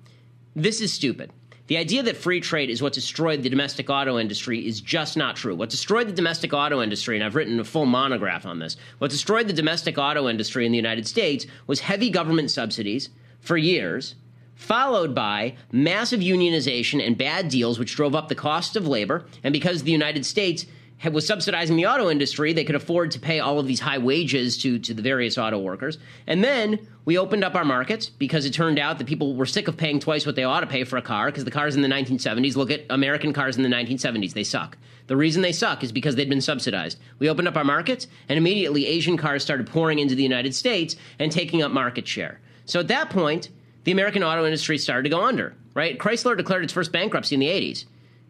[0.56, 1.32] This is stupid.
[1.68, 5.38] The idea that free trade is what destroyed the domestic auto industry is just not
[5.38, 5.56] true.
[5.56, 9.12] What destroyed the domestic auto industry, and I've written a full monograph on this, what
[9.12, 14.16] destroyed the domestic auto industry in the United States was heavy government subsidies for years,
[14.56, 19.26] followed by massive unionization and bad deals, which drove up the cost of labor.
[19.42, 20.66] And because the United States
[21.12, 24.58] was subsidizing the auto industry, they could afford to pay all of these high wages
[24.60, 25.98] to, to the various auto workers.
[26.28, 29.68] And then we opened up our markets because it turned out that people were sick
[29.68, 31.82] of paying twice what they ought to pay for a car because the cars in
[31.82, 34.78] the 1970s, look at American cars in the 1970s, they suck.
[35.08, 36.98] The reason they suck is because they'd been subsidized.
[37.20, 40.96] We opened up our markets, and immediately Asian cars started pouring into the United States
[41.20, 42.40] and taking up market share.
[42.66, 43.50] So at that point,
[43.84, 45.98] the American auto industry started to go under, right?
[45.98, 47.84] Chrysler declared its first bankruptcy in the 80s.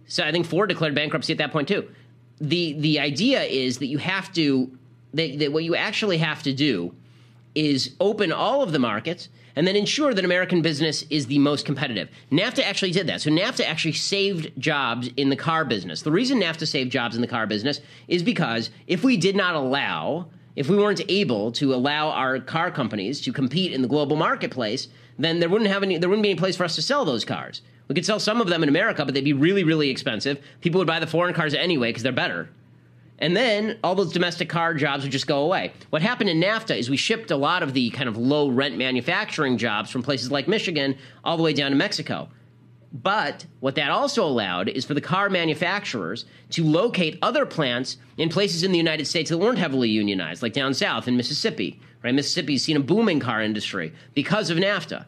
[0.07, 1.87] So I think Ford declared bankruptcy at that point too
[2.39, 4.71] the the idea is that you have to
[5.13, 6.93] that, that what you actually have to do
[7.55, 11.65] is open all of the markets and then ensure that American business is the most
[11.65, 12.09] competitive.
[12.31, 13.21] NAFTA actually did that.
[13.21, 16.01] So NAFTA actually saved jobs in the car business.
[16.01, 19.53] The reason NAFTA saved jobs in the car business is because if we did not
[19.53, 24.15] allow, if we weren't able to allow our car companies to compete in the global
[24.15, 24.87] marketplace,
[25.19, 27.23] then there wouldn't have any there wouldn't be any place for us to sell those
[27.23, 27.61] cars.
[27.87, 30.41] We could sell some of them in America, but they'd be really, really expensive.
[30.61, 32.49] People would buy the foreign cars anyway because they're better.
[33.19, 35.71] And then all those domestic car jobs would just go away.
[35.91, 38.77] What happened in NAFTA is we shipped a lot of the kind of low rent
[38.77, 42.29] manufacturing jobs from places like Michigan all the way down to Mexico.
[42.91, 48.29] But what that also allowed is for the car manufacturers to locate other plants in
[48.29, 51.79] places in the United States that weren't heavily unionized, like down south in Mississippi.
[52.03, 52.13] Right?
[52.13, 55.05] Mississippi's seen a booming car industry because of NAFTA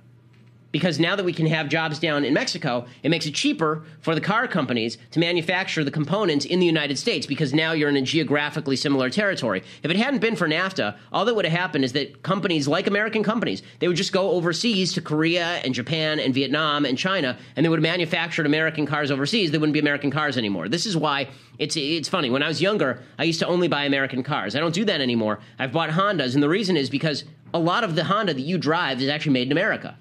[0.75, 4.13] because now that we can have jobs down in Mexico, it makes it cheaper for
[4.13, 7.95] the car companies to manufacture the components in the United States because now you're in
[7.95, 9.63] a geographically similar territory.
[9.83, 12.87] If it hadn't been for NAFTA, all that would have happened is that companies like
[12.87, 17.37] American companies, they would just go overseas to Korea and Japan and Vietnam and China
[17.55, 19.51] and they would have manufactured American cars overseas.
[19.51, 20.67] They wouldn't be American cars anymore.
[20.67, 22.29] This is why it's it's funny.
[22.29, 24.57] When I was younger, I used to only buy American cars.
[24.57, 25.39] I don't do that anymore.
[25.57, 28.57] I've bought Hondas and the reason is because a lot of the Honda that you
[28.57, 29.97] drive is actually made in America.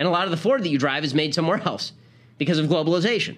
[0.00, 1.92] And a lot of the Ford that you drive is made somewhere else
[2.38, 3.36] because of globalization.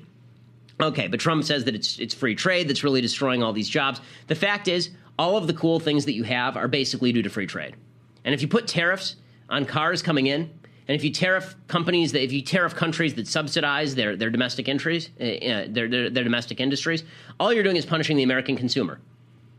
[0.81, 4.01] Okay, but Trump says that it's it's free trade that's really destroying all these jobs.
[4.29, 7.29] The fact is, all of the cool things that you have are basically due to
[7.29, 7.75] free trade.
[8.25, 9.17] And if you put tariffs
[9.51, 10.51] on cars coming in,
[10.89, 14.69] and if you tariff companies that if you tariff countries that subsidize their their domestic
[14.69, 17.03] industries, uh, their, their their domestic industries,
[17.41, 19.01] all you're doing is punishing the American consumer.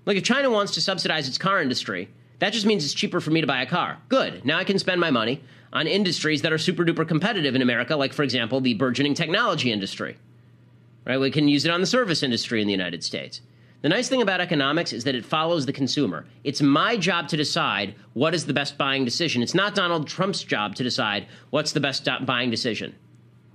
[0.05, 3.31] Like if China wants to subsidize its car industry, that just means it's cheaper for
[3.31, 3.97] me to buy a car.
[4.07, 4.45] Good.
[4.45, 5.41] Now I can spend my money
[5.73, 9.71] on industries that are super duper competitive in America, like, for example, the burgeoning technology
[9.71, 10.17] industry.
[11.05, 11.19] Right?
[11.19, 13.41] We can use it on the service industry in the United States.
[13.81, 16.25] The nice thing about economics is that it follows the consumer.
[16.45, 19.41] It's my job to decide what is the best buying decision.
[19.41, 22.95] It's not Donald Trump's job to decide what's the best buying decision.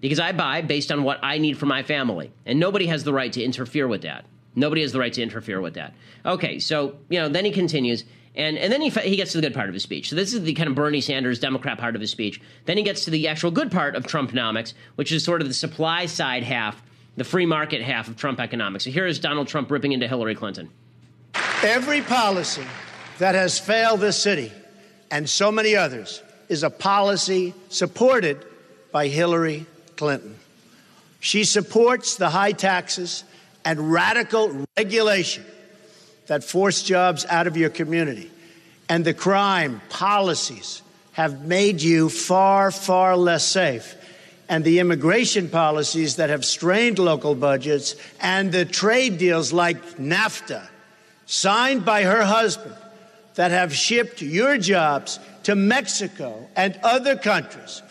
[0.02, 2.30] Because I buy based on what I need for my family.
[2.44, 4.26] And nobody has the right to interfere with that.
[4.54, 5.94] Nobody has the right to interfere with that.
[6.26, 8.04] Okay, so, you know, then he continues.
[8.34, 10.10] And, and then he, he gets to the good part of his speech.
[10.10, 12.40] So this is the kind of Bernie Sanders Democrat part of his speech.
[12.66, 15.54] Then he gets to the actual good part of Trumponomics, which is sort of the
[15.54, 16.80] supply side half,
[17.16, 18.84] the free market half of Trump economics.
[18.84, 20.70] So here is Donald Trump ripping into Hillary Clinton.
[21.62, 22.64] Every policy
[23.18, 24.52] that has failed this city
[25.10, 28.44] and so many others is a policy supported
[28.92, 30.36] by Hillary Clinton.
[31.20, 33.24] She supports the high taxes
[33.64, 35.44] and radical regulation
[36.28, 38.30] that force jobs out of your community.
[38.88, 43.96] And the crime policies have made you far, far less safe.
[44.48, 50.66] And the immigration policies that have strained local budgets and the trade deals like NAFTA,
[51.26, 52.74] signed by her husband,
[53.34, 57.82] that have shipped your jobs to Mexico and other countries.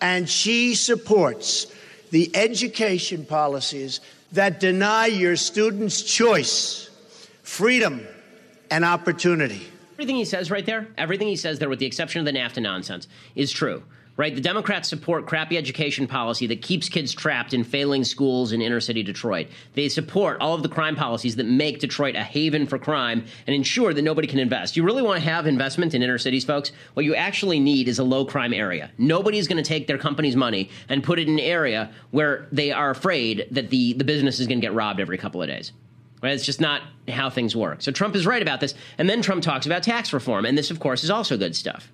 [0.00, 1.66] And she supports
[2.10, 4.00] the education policies
[4.32, 6.83] that deny your students choice,
[7.44, 8.04] freedom,
[8.70, 9.68] and opportunity.
[9.92, 12.60] Everything he says right there, everything he says there, with the exception of the NAFTA
[12.60, 13.84] nonsense, is true.
[14.16, 14.32] Right?
[14.32, 18.80] The Democrats support crappy education policy that keeps kids trapped in failing schools in inner
[18.80, 19.48] city Detroit.
[19.74, 23.56] They support all of the crime policies that make Detroit a haven for crime and
[23.56, 24.76] ensure that nobody can invest.
[24.76, 26.70] You really want to have investment in inner cities, folks?
[26.94, 28.92] What you actually need is a low crime area.
[28.98, 32.70] Nobody's going to take their company's money and put it in an area where they
[32.70, 35.72] are afraid that the, the business is going to get robbed every couple of days.
[36.24, 36.32] Right?
[36.32, 37.82] It's just not how things work.
[37.82, 38.74] So Trump is right about this.
[38.96, 40.46] And then Trump talks about tax reform.
[40.46, 41.92] And this, of course, is also good stuff.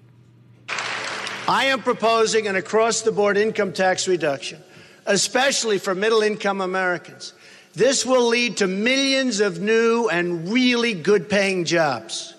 [1.48, 4.62] I am proposing an across the board income tax reduction,
[5.04, 7.32] especially for middle income Americans.
[7.74, 12.32] This will lead to millions of new and really good paying jobs.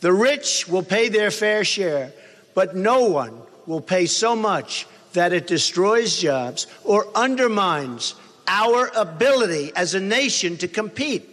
[0.00, 2.12] The rich will pay their fair share,
[2.52, 8.16] but no one will pay so much that it destroys jobs or undermines
[8.52, 11.26] our ability as a nation to compete.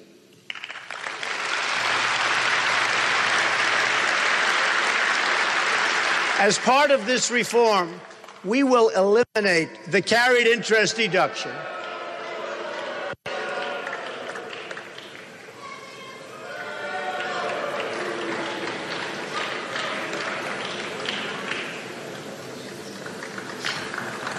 [6.39, 7.99] As part of this reform,
[8.45, 11.51] we will eliminate the carried interest deduction.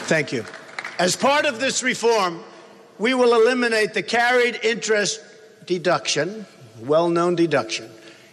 [0.06, 0.46] Thank you.
[0.98, 2.42] As part of this reform,
[3.00, 5.22] we will eliminate the carried interest
[5.64, 6.44] deduction,
[6.80, 7.88] well known deduction,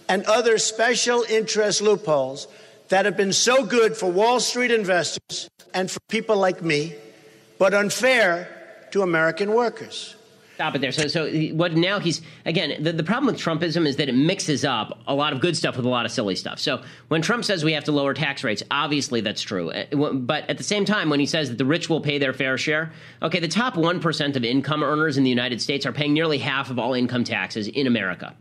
[0.09, 2.49] and other special interest loopholes
[2.89, 6.95] that have been so good for Wall Street investors and for people like me,
[7.57, 10.16] but unfair to American workers.
[10.57, 10.91] Stop it there.
[10.91, 14.65] So, so what now he's again the, the problem with Trumpism is that it mixes
[14.65, 16.57] up a lot of good stuff with a lot of silly stuff.
[16.57, 19.69] So when Trump says we have to lower tax rates, obviously that's true.
[19.69, 22.33] Uh, but at the same time, when he says that the rich will pay their
[22.33, 22.91] fair share,
[23.21, 26.39] okay, the top one percent of income earners in the United States are paying nearly
[26.39, 28.35] half of all income taxes in America.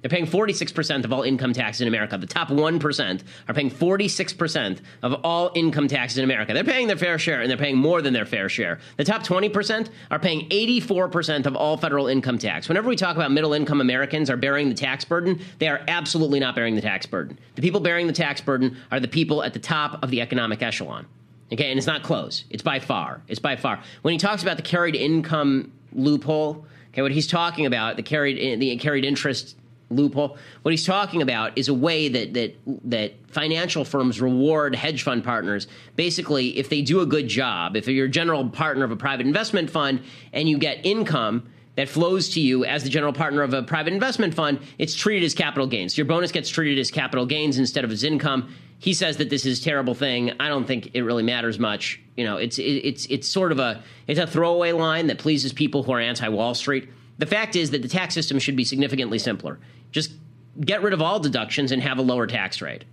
[0.00, 2.16] They're paying 46% of all income taxes in America.
[2.16, 6.54] The top 1% are paying 46% of all income taxes in America.
[6.54, 8.78] They're paying their fair share, and they're paying more than their fair share.
[8.96, 12.68] The top 20% are paying 84% of all federal income tax.
[12.68, 16.38] Whenever we talk about middle income Americans are bearing the tax burden, they are absolutely
[16.38, 17.36] not bearing the tax burden.
[17.56, 20.62] The people bearing the tax burden are the people at the top of the economic
[20.62, 21.06] echelon.
[21.52, 22.44] Okay, and it's not close.
[22.50, 23.22] It's by far.
[23.26, 23.82] It's by far.
[24.02, 28.60] When he talks about the carried income loophole, okay, what he's talking about, the carried
[28.60, 29.56] the carried interest
[29.90, 30.36] loophole.
[30.62, 35.24] What he's talking about is a way that that that financial firms reward hedge fund
[35.24, 35.66] partners.
[35.96, 39.26] Basically, if they do a good job, if you're a general partner of a private
[39.26, 43.54] investment fund and you get income that flows to you as the general partner of
[43.54, 45.96] a private investment fund, it's treated as capital gains.
[45.96, 48.52] Your bonus gets treated as capital gains instead of as income.
[48.80, 50.32] He says that this is a terrible thing.
[50.40, 52.00] I don't think it really matters much.
[52.16, 55.52] You know, it's it, it's it's sort of a it's a throwaway line that pleases
[55.52, 56.88] people who are anti Wall Street.
[57.18, 59.58] The fact is that the tax system should be significantly simpler.
[59.90, 60.12] Just
[60.60, 62.84] get rid of all deductions and have a lower tax rate.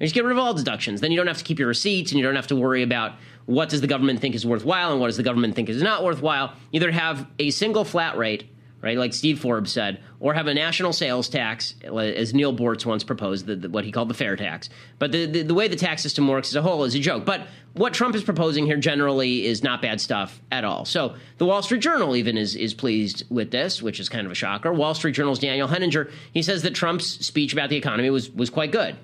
[0.00, 1.00] Just get rid of all deductions.
[1.00, 3.12] Then you don't have to keep your receipts and you don't have to worry about
[3.46, 6.02] what does the government think is worthwhile and what does the government think is not
[6.02, 6.52] worthwhile.
[6.72, 8.48] Either have a single flat rate
[8.84, 8.98] right?
[8.98, 13.46] Like Steve Forbes said, or have a national sales tax, as Neal Boortz once proposed,
[13.46, 14.68] the, the, what he called the fair tax.
[14.98, 17.24] But the, the, the way the tax system works as a whole is a joke.
[17.24, 20.84] But what Trump is proposing here generally is not bad stuff at all.
[20.84, 24.32] So the Wall Street Journal even is, is pleased with this, which is kind of
[24.32, 24.72] a shocker.
[24.72, 28.50] Wall Street Journal's Daniel Henninger, he says that Trump's speech about the economy was, was
[28.50, 28.96] quite good.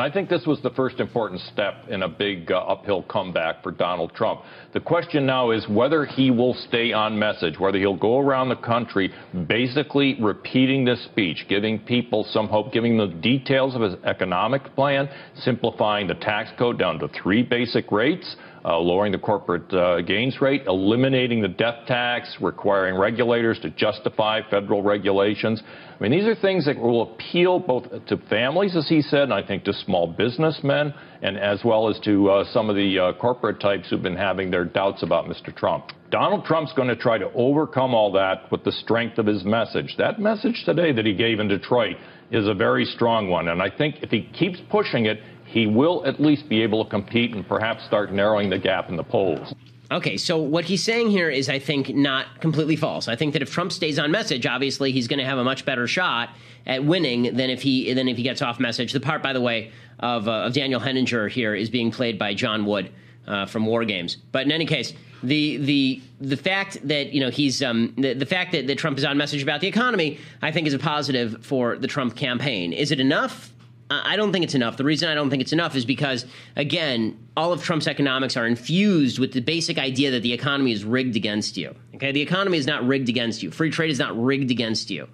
[0.00, 3.70] I think this was the first important step in a big uh, uphill comeback for
[3.70, 4.42] Donald Trump.
[4.72, 8.56] The question now is whether he will stay on message, whether he'll go around the
[8.56, 9.12] country
[9.48, 14.74] basically repeating this speech, giving people some hope, giving them the details of his economic
[14.74, 20.00] plan, simplifying the tax code down to three basic rates uh, lowering the corporate uh,
[20.02, 25.62] gains rate, eliminating the death tax, requiring regulators to justify federal regulations.
[25.98, 29.34] I mean, these are things that will appeal both to families, as he said, and
[29.34, 33.12] I think to small businessmen, and as well as to uh, some of the uh,
[33.14, 35.54] corporate types who've been having their doubts about Mr.
[35.54, 35.92] Trump.
[36.10, 39.94] Donald Trump's going to try to overcome all that with the strength of his message.
[39.96, 41.96] That message today that he gave in Detroit
[42.30, 45.20] is a very strong one, and I think if he keeps pushing it,
[45.50, 48.96] he will at least be able to compete and perhaps start narrowing the gap in
[48.96, 49.52] the polls.
[49.90, 53.08] Okay, so what he's saying here is, I think, not completely false.
[53.08, 55.64] I think that if Trump stays on message, obviously he's going to have a much
[55.64, 56.30] better shot
[56.64, 58.92] at winning than if he than if he gets off message.
[58.92, 62.34] The part, by the way, of, uh, of Daniel Henninger here is being played by
[62.34, 62.92] John Wood
[63.26, 64.16] uh, from War Games.
[64.30, 64.92] But in any case,
[65.24, 68.96] the the the fact that you know he's um, the, the fact that, that Trump
[68.96, 72.72] is on message about the economy, I think, is a positive for the Trump campaign.
[72.72, 73.52] Is it enough?
[73.90, 74.76] I don't think it's enough.
[74.76, 76.24] The reason I don't think it's enough is because,
[76.54, 80.84] again, all of Trump's economics are infused with the basic idea that the economy is
[80.84, 81.74] rigged against you.
[81.96, 83.50] Okay, the economy is not rigged against you.
[83.50, 85.08] Free trade is not rigged against you.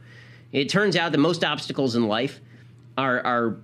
[0.53, 2.41] It turns out that most obstacles in life
[2.99, 3.57] are are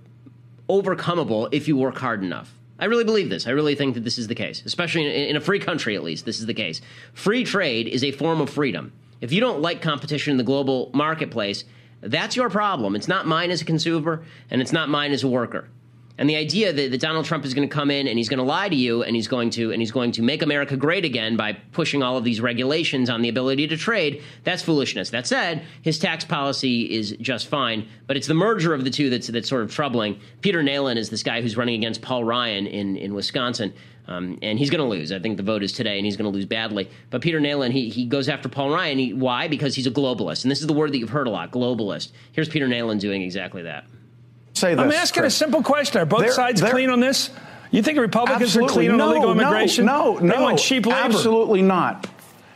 [0.67, 2.51] overcomable if you work hard enough.
[2.79, 3.45] I really believe this.
[3.45, 5.95] I really think that this is the case, especially in, in a free country.
[5.95, 6.81] At least this is the case.
[7.13, 8.91] Free trade is a form of freedom.
[9.21, 11.63] If you don't like competition in the global marketplace,
[12.03, 12.95] that's your problem.
[12.95, 15.67] It's not mine as a consumer, and it's not mine as a worker.
[16.17, 18.37] And the idea that, that Donald Trump is going to come in and he's going
[18.37, 21.05] to lie to you and he's going to and he's going to make America great
[21.05, 25.09] again by pushing all of these regulations on the ability to trade, that's foolishness.
[25.09, 29.09] That said, his tax policy is just fine, but it's the merger of the two
[29.09, 30.19] that's that's sort of troubling.
[30.41, 33.73] Peter Nehlen is this guy who's running against Paul Ryan in, in Wisconsin.
[34.05, 35.11] Um, and he's going to lose.
[35.13, 36.89] I think the vote is today, and he's going to lose badly.
[37.09, 38.97] But Peter Nehlen, he, he goes after Paul Ryan.
[38.99, 39.47] He, why?
[39.47, 40.43] Because he's a globalist.
[40.43, 42.11] And this is the word that you've heard a lot globalist.
[42.33, 43.85] Here's Peter Nehlen doing exactly that.
[44.53, 45.33] Say this, I'm asking Chris.
[45.33, 46.01] a simple question.
[46.01, 47.29] Are both They're- sides they're- clean on this?
[47.71, 48.69] You think Republicans Absolutely.
[48.71, 49.85] are clean on no, illegal immigration?
[49.85, 50.97] No, no, They want cheap labor.
[50.99, 52.05] Absolutely not.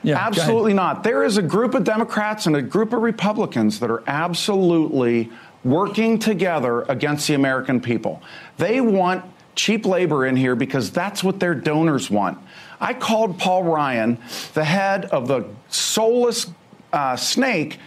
[0.04, 1.04] Yeah, absolutely not.
[1.04, 5.32] There is a group of Democrats and a group of Republicans that are absolutely
[5.64, 8.22] working together against the American people.
[8.58, 9.26] They want
[9.58, 12.38] cheap labor in here because that's what their donors want.
[12.80, 14.20] I called Paul Ryan,
[14.54, 16.48] the head of the soulless
[16.94, 17.80] uh, snake,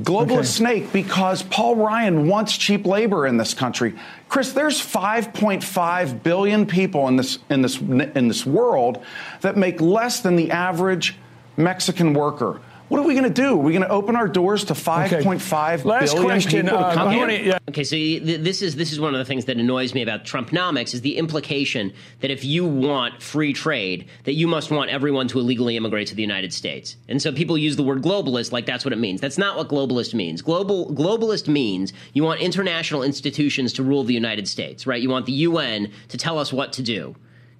[0.00, 0.42] globalist Okay.
[0.42, 3.94] snake, because Paul Ryan wants cheap labor in this country.
[4.28, 9.02] Chris, there's 5.5 billion people in this in this in this world
[9.40, 11.16] that make less than the average
[11.56, 12.60] Mexican worker.
[12.88, 13.54] What are we going to do?
[13.54, 16.94] Are we going to open our doors to 5.5 Last billion question, people to uh,
[16.94, 17.18] come here?
[17.18, 17.58] wanna- yeah.
[17.68, 20.24] Okay, so th- this is this is one of the things that annoys me about
[20.24, 25.26] Trumponomics is the implication that if you want free trade, that you must want everyone
[25.28, 26.96] to illegally immigrate to the United States.
[27.08, 29.20] And so people use the word globalist like that's what it means.
[29.20, 30.40] That's not what globalist means.
[30.40, 35.02] Global globalist means you want international institutions to rule the United States, right?
[35.02, 37.16] You want the UN to tell us what to do.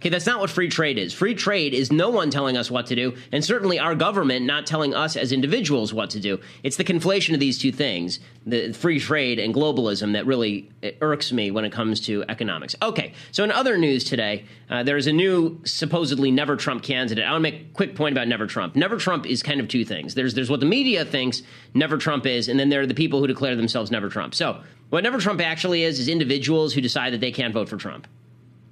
[0.06, 1.12] Okay, that's not what free trade is.
[1.12, 4.64] Free trade is no one telling us what to do, and certainly our government not
[4.64, 6.38] telling us as individuals what to do.
[6.62, 11.32] It's the conflation of these two things, the free trade and globalism, that really irks
[11.32, 12.76] me when it comes to economics.
[12.82, 17.24] Okay, so in other news today, uh, there is a new supposedly never Trump candidate.
[17.24, 18.76] I want to make a quick point about never Trump.
[18.76, 20.14] Never Trump is kind of two things.
[20.14, 21.42] There's there's what the media thinks
[21.74, 24.36] never Trump is, and then there are the people who declare themselves never Trump.
[24.36, 27.76] So what never Trump actually is is individuals who decide that they can't vote for
[27.76, 28.06] Trump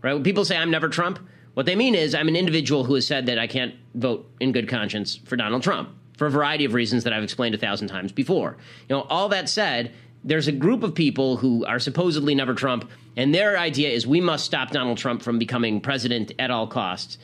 [0.05, 0.13] right?
[0.13, 1.19] When people say I'm never Trump,
[1.55, 4.53] what they mean is I'm an individual who has said that I can't vote in
[4.53, 7.89] good conscience for Donald Trump for a variety of reasons that I've explained a thousand
[7.89, 8.57] times before.
[8.89, 9.93] You know, all that said,
[10.23, 14.21] there's a group of people who are supposedly never Trump, and their idea is we
[14.21, 17.19] must stop Donald Trump from becoming president at all costs.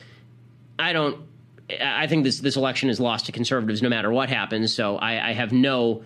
[0.77, 1.23] I don't.
[1.79, 4.75] I think this this election is lost to conservatives no matter what happens.
[4.75, 6.03] So I, I have no.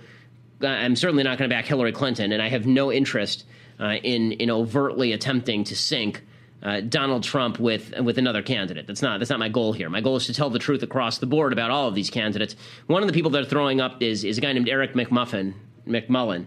[0.61, 3.45] I'm certainly not going to back Hillary Clinton, and I have no interest
[3.79, 6.21] uh, in in overtly attempting to sink
[6.63, 8.87] uh, Donald Trump with with another candidate.
[8.87, 9.89] That's not that's not my goal here.
[9.89, 12.55] My goal is to tell the truth across the board about all of these candidates.
[12.87, 15.53] One of the people that are throwing up is is a guy named Eric McMuffin
[15.87, 16.45] McMullin,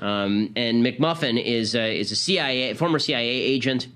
[0.00, 3.86] um, and McMuffin is uh, is a CIA former CIA agent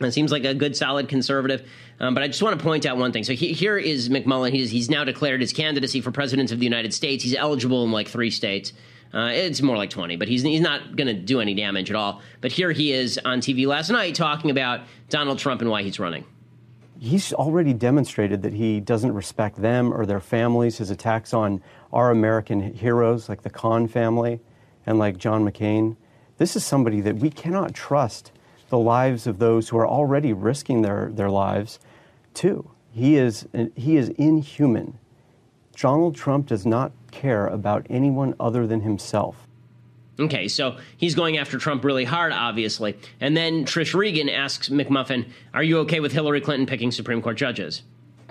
[0.00, 1.68] It seems like a good, solid conservative.
[1.98, 3.24] Um, but I just want to point out one thing.
[3.24, 4.52] So he, here is McMullin.
[4.52, 7.22] He's, he's now declared his candidacy for president of the United States.
[7.22, 8.72] He's eligible in like three states.
[9.12, 11.96] Uh, it's more like 20, but he's, he's not going to do any damage at
[11.96, 12.22] all.
[12.40, 15.98] But here he is on TV last night talking about Donald Trump and why he's
[15.98, 16.24] running.
[16.98, 20.78] He's already demonstrated that he doesn't respect them or their families.
[20.78, 24.40] His attacks on our American heroes, like the Khan family
[24.86, 25.96] and like John McCain.
[26.36, 28.32] This is somebody that we cannot trust
[28.68, 31.80] the lives of those who are already risking their, their lives
[32.34, 32.70] too.
[32.92, 33.46] He is,
[33.76, 34.98] he is inhuman.
[35.80, 39.48] Donald Trump does not care about anyone other than himself.
[40.20, 42.98] Okay, so he's going after Trump really hard, obviously.
[43.18, 47.38] And then Trish Regan asks McMuffin, Are you okay with Hillary Clinton picking Supreme Court
[47.38, 47.82] judges?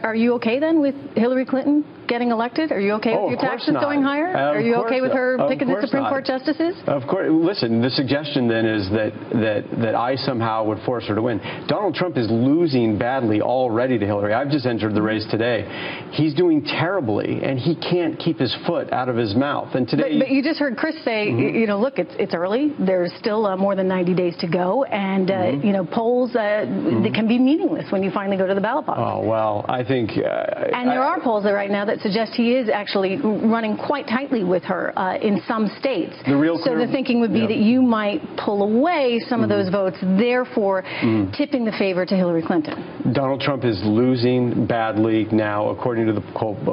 [0.04, 2.72] Are you okay then with Hillary Clinton getting elected?
[2.72, 3.84] Are you okay oh, with your taxes not.
[3.84, 4.36] going higher?
[4.36, 6.10] Uh, Are you okay with her picking the Supreme not.
[6.10, 6.76] Court justices?
[6.88, 7.28] Of course.
[7.30, 11.40] Listen, the suggestion then is that, that, that I somehow would force her to win.
[11.68, 14.34] Donald Trump is losing badly already to Hillary.
[14.34, 16.10] I've just entered the race today.
[16.12, 19.76] He's doing terribly, and he can't keep his foot out of his mouth.
[19.76, 20.18] And today.
[20.18, 21.54] But, but you just heard Chris say, Mhm.
[21.54, 22.74] you know, look, it's, it's early.
[22.80, 24.84] There's still uh, more than 90 days to go.
[24.86, 25.64] And, uh, Mhm.
[25.64, 26.66] you know, polls, uh,
[27.04, 29.00] they can be meaningless when you finally go to the ballot box.
[29.02, 30.12] Oh, well, I think.
[30.18, 34.44] Uh, And there are polls right now that suggest he is actually running quite tightly
[34.44, 36.14] with her uh, in some states.
[36.26, 37.48] The real so the thinking would be yeah.
[37.48, 41.36] that you might pull away some of those votes, therefore Mhm.
[41.36, 42.84] tipping the favor to Hillary Clinton.
[43.14, 46.22] Donald Trump is losing badly now, according to the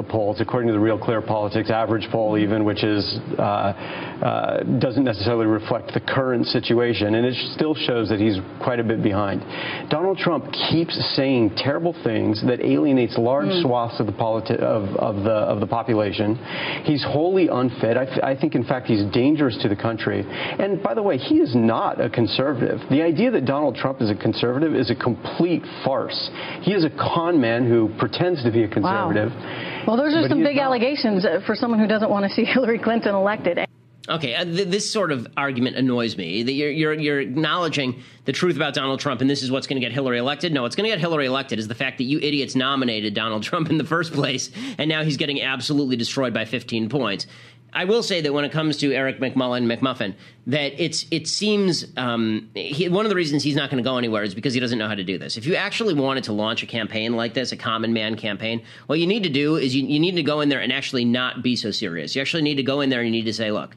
[0.09, 5.03] polls, according to the Real Clear Politics average poll, even, which is uh, uh, doesn't
[5.03, 9.41] necessarily reflect the current situation, and it still shows that he's quite a bit behind.
[9.89, 13.61] Donald Trump keeps saying terrible things that alienates large Mm.
[13.61, 16.35] swaths of the politi- of, of the of the population.
[16.83, 17.97] He's wholly unfit.
[17.97, 20.23] I, I think, in fact, he's dangerous to the country.
[20.27, 22.79] And by the way, he is not a conservative.
[22.89, 26.29] The idea that Donald Trump is a conservative is a complete farce.
[26.61, 29.31] He is a con man who pretends to be a conservative.
[29.31, 29.83] Wow.
[29.87, 32.79] Well, those are some big allegations uh, for someone who doesn't want to see Hillary
[32.79, 33.66] Clinton elected.
[34.09, 36.43] Okay, uh, th- this sort of argument annoys me.
[36.43, 39.81] That you're, you're, you're acknowledging the truth about Donald Trump, and this is what's going
[39.81, 40.53] to get Hillary elected.
[40.53, 43.43] No, what's going to get Hillary elected is the fact that you idiots nominated Donald
[43.47, 47.27] Trump in the first place, and now he's getting absolutely destroyed by 15 points.
[47.73, 50.15] I will say that when it comes to Eric McMullin McMuffin,
[50.47, 53.97] that it's it seems um, he, one of the reasons he's not going to go
[53.97, 55.35] anywhere is because he doesn't know how to do this.
[55.35, 58.99] If you actually wanted to launch a campaign like this, a common man campaign, what
[58.99, 61.43] you need to do is you, you need to go in there and actually not
[61.43, 62.15] be so serious.
[62.15, 63.75] You actually need to go in there and you need to say, look,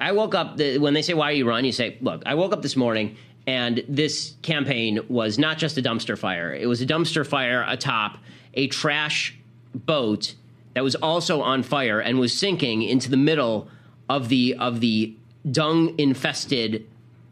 [0.00, 2.52] I woke up the, when they say why you run, you say, look, I woke
[2.52, 6.54] up this morning and this campaign was not just a dumpster fire.
[6.54, 8.18] It was a dumpster fire atop
[8.54, 9.36] a trash
[9.74, 10.34] boat
[10.74, 13.68] that was also on fire and was sinking into the middle
[14.08, 15.14] of the of the
[15.50, 16.86] dung infested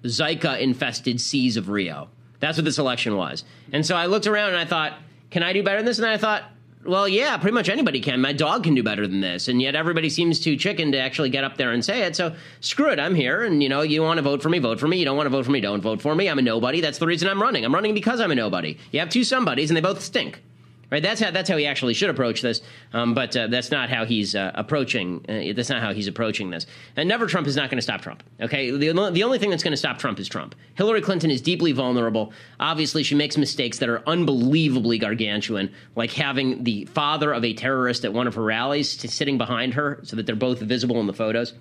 [0.05, 2.09] Zika infested seas of Rio.
[2.41, 3.45] That's what this election was.
[3.73, 4.95] And so I looked around and I thought,
[5.31, 5.99] can I do better than this?
[5.99, 6.45] And I thought,
[6.85, 8.21] well, yeah, pretty much anybody can.
[8.21, 9.49] My dog can do better than this.
[9.49, 12.17] And yet everybody seems too chicken to actually get up there and say it.
[12.17, 12.99] So screw it.
[12.99, 13.43] I'm here.
[13.45, 14.99] And, you know, you want to vote for me, vote for me.
[14.99, 16.29] You don't want to vote for me, don't vote for me.
[16.29, 16.81] I'm a nobody.
[16.81, 17.65] That's the reason I'm running.
[17.65, 18.77] I'm running because I'm a nobody.
[18.93, 20.43] You have two somebodies and they both stink.
[20.91, 22.63] Right, that's how that's how he actually should approach this,
[22.95, 25.23] um, but uh, that's not how he's uh, approaching.
[25.29, 26.67] Uh, that's not how he's approaching this.
[26.97, 28.23] And never Trump is not going to stop Trump.
[28.41, 30.55] Okay, the, the only thing that's going to stop Trump is Trump.
[30.77, 32.33] Hillary Clinton is deeply vulnerable.
[32.59, 38.07] Obviously, she makes mistakes that are unbelievably gargantuan, like having the father of a terrorist
[38.07, 41.13] at one of her rallies sitting behind her, so that they're both visible in the
[41.13, 41.53] photos.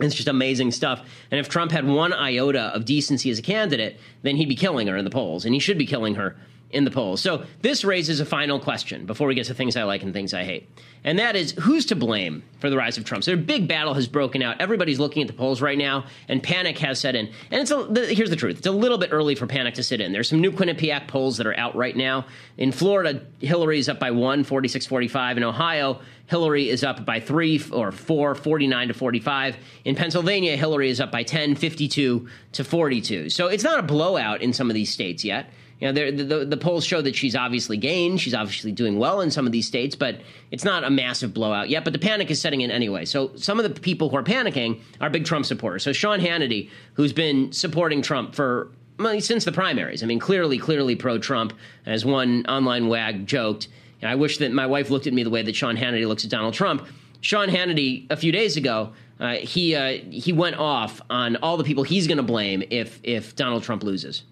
[0.00, 1.00] It's just amazing stuff.
[1.30, 4.86] And if Trump had one iota of decency as a candidate, then he'd be killing
[4.88, 6.36] her in the polls, and he should be killing her
[6.74, 7.20] in the polls.
[7.20, 10.34] So this raises a final question before we get to things I like and things
[10.34, 10.68] I hate.
[11.04, 13.24] And that is who's to blame for the rise of Trump?
[13.24, 14.60] So a big battle has broken out.
[14.60, 17.30] Everybody's looking at the polls right now, and panic has set in.
[17.50, 19.82] And it's a, the, here's the truth: it's a little bit early for panic to
[19.82, 20.12] sit in.
[20.12, 22.26] There's some new Quinnipiac polls that are out right now.
[22.56, 25.36] In Florida, Hillary is up by one, 46-45.
[25.36, 29.56] In Ohio, Hillary is up by three or four, 49 to 45.
[29.84, 33.28] In Pennsylvania, Hillary is up by 10, 52 to 42.
[33.28, 35.50] So it's not a blowout in some of these states yet.
[35.84, 38.18] You know, the, the, the polls show that she's obviously gained.
[38.18, 40.18] She's obviously doing well in some of these states, but
[40.50, 41.84] it's not a massive blowout yet.
[41.84, 43.04] But the panic is setting in anyway.
[43.04, 45.82] So some of the people who are panicking are big Trump supporters.
[45.82, 50.02] So Sean Hannity, who's been supporting Trump for well, since the primaries.
[50.02, 51.52] I mean, clearly, clearly pro-Trump.
[51.84, 53.68] As one online wag joked,
[54.02, 56.30] I wish that my wife looked at me the way that Sean Hannity looks at
[56.30, 56.86] Donald Trump.
[57.20, 61.64] Sean Hannity, a few days ago, uh, he uh, he went off on all the
[61.64, 64.22] people he's going to blame if if Donald Trump loses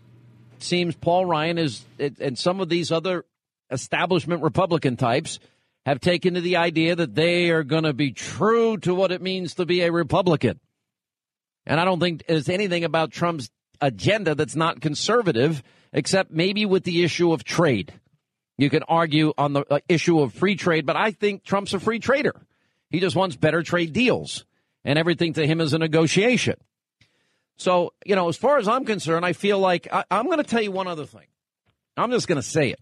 [0.62, 3.24] seems Paul Ryan is and some of these other
[3.70, 5.38] establishment Republican types
[5.84, 9.20] have taken to the idea that they are going to be true to what it
[9.20, 10.60] means to be a Republican.
[11.66, 13.50] And I don't think there's anything about Trump's
[13.80, 15.62] agenda that's not conservative.
[15.92, 17.92] except maybe with the issue of trade.
[18.58, 21.80] You can argue on the uh, issue of free trade, but I think Trump's a
[21.80, 22.34] free trader.
[22.90, 24.44] He just wants better trade deals,
[24.84, 26.56] and everything to him is a negotiation.
[27.62, 30.44] So, you know, as far as I'm concerned, I feel like I, I'm going to
[30.44, 31.26] tell you one other thing.
[31.96, 32.80] I'm just going to say it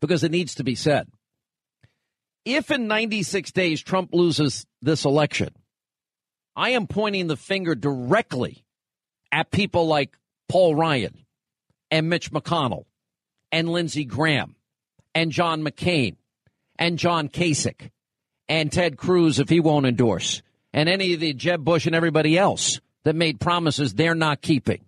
[0.00, 1.08] because it needs to be said.
[2.46, 5.50] If in 96 days Trump loses this election,
[6.56, 8.64] I am pointing the finger directly
[9.30, 10.16] at people like
[10.48, 11.26] Paul Ryan
[11.90, 12.84] and Mitch McConnell
[13.52, 14.56] and Lindsey Graham
[15.14, 16.16] and John McCain
[16.78, 17.90] and John Kasich
[18.48, 20.40] and Ted Cruz if he won't endorse
[20.72, 24.84] and any of the Jeb Bush and everybody else that made promises they're not keeping.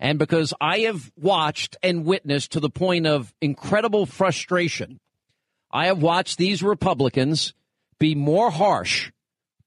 [0.00, 5.00] And because I have watched and witnessed to the point of incredible frustration,
[5.70, 7.54] I have watched these Republicans
[7.98, 9.12] be more harsh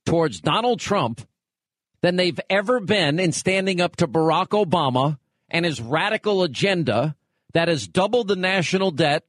[0.06, 1.22] towards Donald Trump
[2.02, 5.18] than they've ever been in standing up to Barack Obama
[5.50, 7.16] and his radical agenda
[7.54, 9.24] that has doubled the national debt,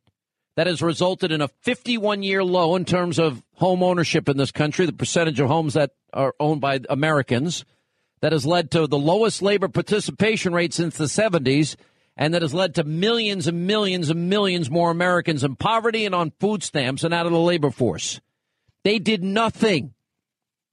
[0.56, 4.52] that has resulted in a 51 year low in terms of home ownership in this
[4.52, 7.64] country, the percentage of homes that are owned by Americans,
[8.20, 11.76] that has led to the lowest labor participation rate since the 70s,
[12.16, 16.14] and that has led to millions and millions and millions more Americans in poverty and
[16.14, 18.20] on food stamps and out of the labor force.
[18.84, 19.94] They did nothing.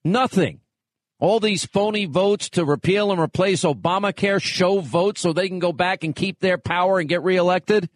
[0.04, 0.62] Nothing.
[1.20, 5.72] All these phony votes to repeal and replace Obamacare show votes so they can go
[5.72, 7.90] back and keep their power and get reelected.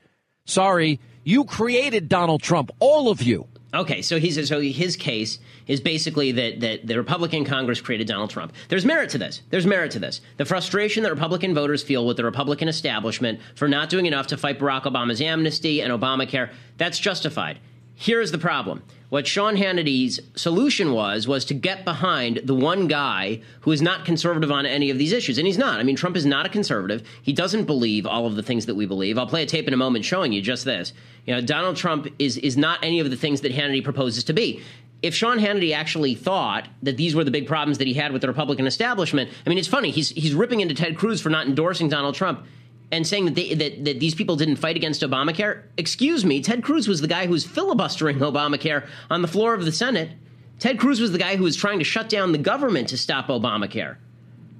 [0.45, 3.47] Sorry, you created Donald Trump, all of you.
[3.71, 8.31] Okay, so he's so his case is basically that that the Republican Congress created Donald
[8.31, 8.53] Trump.
[8.67, 9.43] There's merit to this.
[9.51, 10.21] There's merit to this.
[10.37, 14.37] The frustration that Republican voters feel with the Republican establishment for not doing enough to
[14.37, 17.59] fight Barack Obama's amnesty and Obamacare, that's justified.
[18.01, 18.81] Here's the problem.
[19.09, 24.05] What Sean Hannity's solution was was to get behind the one guy who is not
[24.05, 25.81] conservative on any of these issues, and he's not.
[25.81, 27.05] I mean, Trump is not a conservative.
[27.21, 29.17] He doesn't believe all of the things that we believe.
[29.17, 30.93] I'll play a tape in a moment showing you just this.
[31.25, 34.33] You know, Donald Trump is is not any of the things that Hannity proposes to
[34.33, 34.63] be.
[35.01, 38.21] If Sean Hannity actually thought that these were the big problems that he had with
[38.21, 39.91] the Republican establishment, I mean, it's funny.
[39.91, 42.45] He's he's ripping into Ted Cruz for not endorsing Donald Trump
[42.91, 45.63] and saying that, they, that that these people didn't fight against Obamacare.
[45.77, 49.65] Excuse me, Ted Cruz was the guy who was filibustering Obamacare on the floor of
[49.65, 50.11] the Senate.
[50.59, 53.27] Ted Cruz was the guy who was trying to shut down the government to stop
[53.27, 53.97] Obamacare.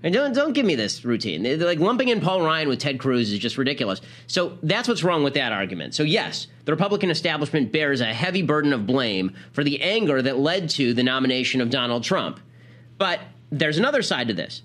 [0.02, 1.44] And don't don't give me this routine.
[1.44, 4.00] They're like lumping in Paul Ryan with Ted Cruz is just ridiculous.
[4.28, 5.94] So that's what's wrong with that argument.
[5.94, 10.40] So yes, the Republican establishment bears a heavy burden of blame for the anger that
[10.40, 12.40] led to the nomination of Donald Trump.
[12.98, 13.20] But
[13.52, 14.62] there's another side to this.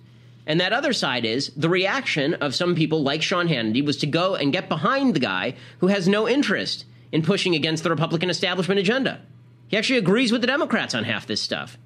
[0.47, 4.07] And that other side is the reaction of some people like Sean Hannity was to
[4.07, 8.29] go and get behind the guy who has no interest in pushing against the Republican
[8.29, 9.23] establishment agenda.
[9.69, 11.79] He actually agrees with the Democrats on half this stuff.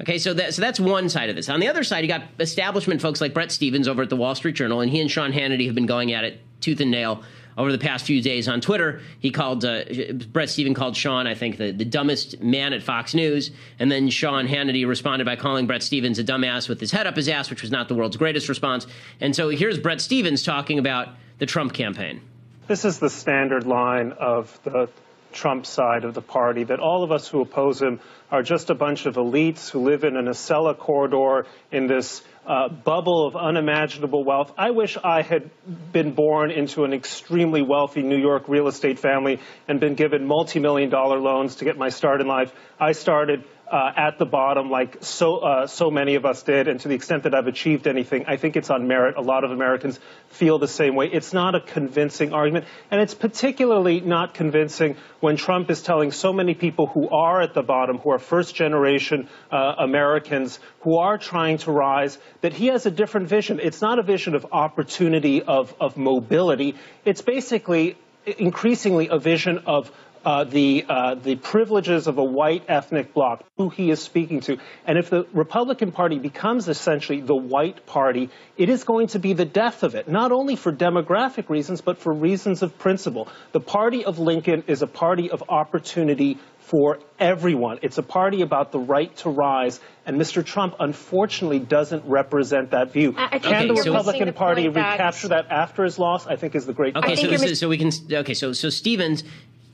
[0.00, 1.48] Okay, so, that, so that's one side of this.
[1.48, 4.34] On the other side, you got establishment folks like Bret Stephens over at the Wall
[4.34, 7.22] Street Journal, and he and Sean Hannity have been going at it tooth and nail
[7.56, 9.00] over the past few days on Twitter.
[9.20, 9.84] He called uh,
[10.32, 14.10] Bret Stephens called Sean, I think, the, the dumbest man at Fox News, and then
[14.10, 17.50] Sean Hannity responded by calling Bret Stephens a dumbass with his head up his ass,
[17.50, 18.86] which was not the world's greatest response.
[19.20, 22.20] And so here's Bret Stephens talking about the Trump campaign.
[22.66, 24.88] This is the standard line of the
[25.32, 28.00] Trump side of the party that all of us who oppose him
[28.30, 32.68] are just a bunch of elites who live in an Acela corridor in this uh,
[32.68, 34.52] bubble of unimaginable wealth.
[34.58, 35.50] I wish I had
[35.92, 40.90] been born into an extremely wealthy New York real estate family and been given multi-million
[40.90, 42.52] dollar loans to get my start in life.
[42.78, 46.80] I started uh, at the bottom, like so uh, so many of us did, and
[46.80, 49.16] to the extent that I've achieved anything, I think it's on merit.
[49.16, 49.98] A lot of Americans
[50.28, 51.06] feel the same way.
[51.06, 56.32] It's not a convincing argument, and it's particularly not convincing when Trump is telling so
[56.32, 61.16] many people who are at the bottom, who are first generation uh, Americans, who are
[61.16, 63.60] trying to rise, that he has a different vision.
[63.62, 66.74] It's not a vision of opportunity, of, of mobility.
[67.04, 67.96] It's basically
[68.26, 69.90] increasingly a vision of
[70.24, 74.58] uh, the uh, the privileges of a white ethnic bloc, who he is speaking to.
[74.86, 79.32] And if the Republican Party becomes essentially the white party, it is going to be
[79.34, 83.28] the death of it, not only for demographic reasons, but for reasons of principle.
[83.52, 87.78] The party of Lincoln is a party of opportunity for everyone.
[87.82, 90.44] It's a party about the right to rise, and Mr.
[90.44, 93.14] Trump unfortunately doesn't represent that view.
[93.16, 94.74] I, I can okay, the so Republican Party that...
[94.74, 96.26] recapture that after his loss?
[96.26, 96.96] I think is the great.
[96.96, 97.38] Okay, question.
[97.38, 97.90] so, so we can.
[98.10, 99.24] Okay, so so Stephens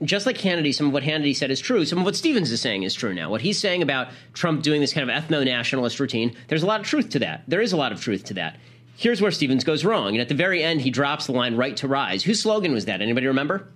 [0.03, 1.85] just like Hannity, some of what Hannity said is true.
[1.85, 3.31] Some of what Stephens is saying is true now.
[3.31, 6.81] What he's saying about Trump doing this kind of ethno nationalist routine, there's a lot
[6.81, 7.45] of truth to that.
[7.49, 8.59] There is a lot of truth to that.
[8.97, 10.13] Here's where Stephens goes wrong.
[10.13, 12.23] And at the very end, he drops the line right to rise.
[12.23, 13.01] Whose slogan was that?
[13.01, 13.69] Anybody remember?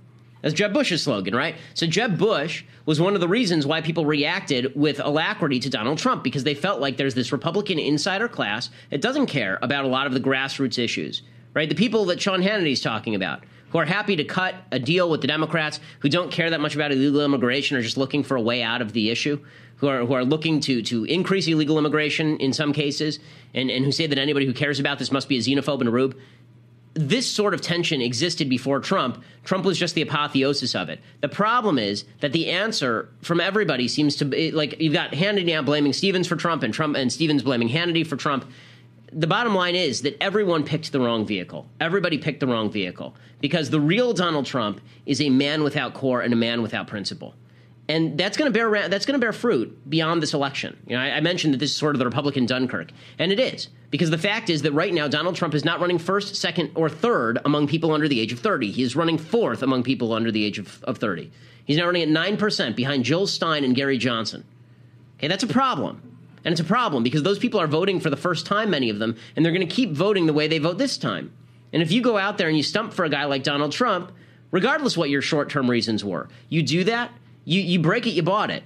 [0.42, 1.54] That's Jeb Bush's slogan, right?
[1.72, 5.96] So Jeb Bush was one of the reasons why people reacted with alacrity to Donald
[5.96, 9.88] Trump because they felt like there's this Republican insider class that doesn't care about a
[9.88, 11.22] lot of the grassroots issues
[11.54, 11.68] right?
[11.68, 15.20] The people that Sean Hannity's talking about, who are happy to cut a deal with
[15.20, 18.40] the Democrats, who don't care that much about illegal immigration, are just looking for a
[18.40, 19.42] way out of the issue,
[19.76, 23.18] who are who are looking to to increase illegal immigration in some cases,
[23.54, 25.88] and, and who say that anybody who cares about this must be a xenophobe and
[25.88, 26.16] a rube.
[26.96, 29.24] This sort of tension existed before Trump.
[29.42, 31.00] Trump was just the apotheosis of it.
[31.22, 35.46] The problem is that the answer from everybody seems to be like you've got Hannity
[35.46, 38.44] now blaming Stephens for Trump and Trump and Stephens blaming Hannity for Trump
[39.14, 41.66] the bottom line is that everyone picked the wrong vehicle.
[41.80, 46.20] Everybody picked the wrong vehicle because the real Donald Trump is a man without core
[46.20, 47.34] and a man without principle.
[47.86, 50.76] And that's going to bear that's going to bear fruit beyond this election.
[50.86, 53.38] You know, I, I mentioned that this is sort of the Republican Dunkirk, and it
[53.38, 56.70] is because the fact is that right now Donald Trump is not running first, second,
[56.74, 58.70] or third among people under the age of 30.
[58.70, 61.30] He is running fourth among people under the age of, of 30.
[61.66, 64.44] He's now running at nine percent behind Jill Stein and Gary Johnson.
[65.18, 66.13] Okay, that's a problem.
[66.44, 68.98] And it's a problem because those people are voting for the first time, many of
[68.98, 71.32] them, and they're going to keep voting the way they vote this time.
[71.72, 74.12] And if you go out there and you stump for a guy like Donald Trump,
[74.50, 77.10] regardless what your short term reasons were, you do that,
[77.44, 78.62] you, you break it, you bought it.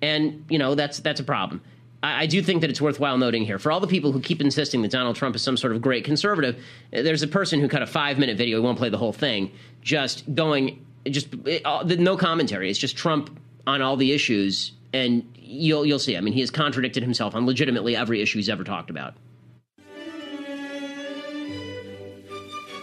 [0.00, 1.60] And, you know, that's, that's a problem.
[2.04, 4.82] I, do think that it's worthwhile noting here for all the people who keep insisting
[4.82, 7.86] that Donald Trump is some sort of great conservative, there's a person who cut a
[7.86, 9.52] five minute video, he won't play the whole thing,
[9.82, 12.68] just going, just it, uh, no commentary.
[12.70, 16.16] It's just Trump on all the issues and you'll you'll see.
[16.16, 19.14] I mean, he has contradicted himself on legitimately every issue he's ever talked about.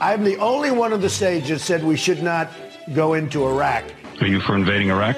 [0.02, 2.50] I'm the only one on the stage that said we should not
[2.94, 3.84] go into Iraq.
[4.22, 5.18] Are you for invading Iraq?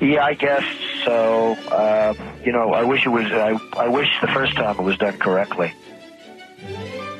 [0.00, 0.64] Yeah, I guess
[1.04, 1.54] so.
[1.70, 3.26] Uh, you know, I wish it was.
[3.26, 5.72] I, I wish the first time it was done correctly.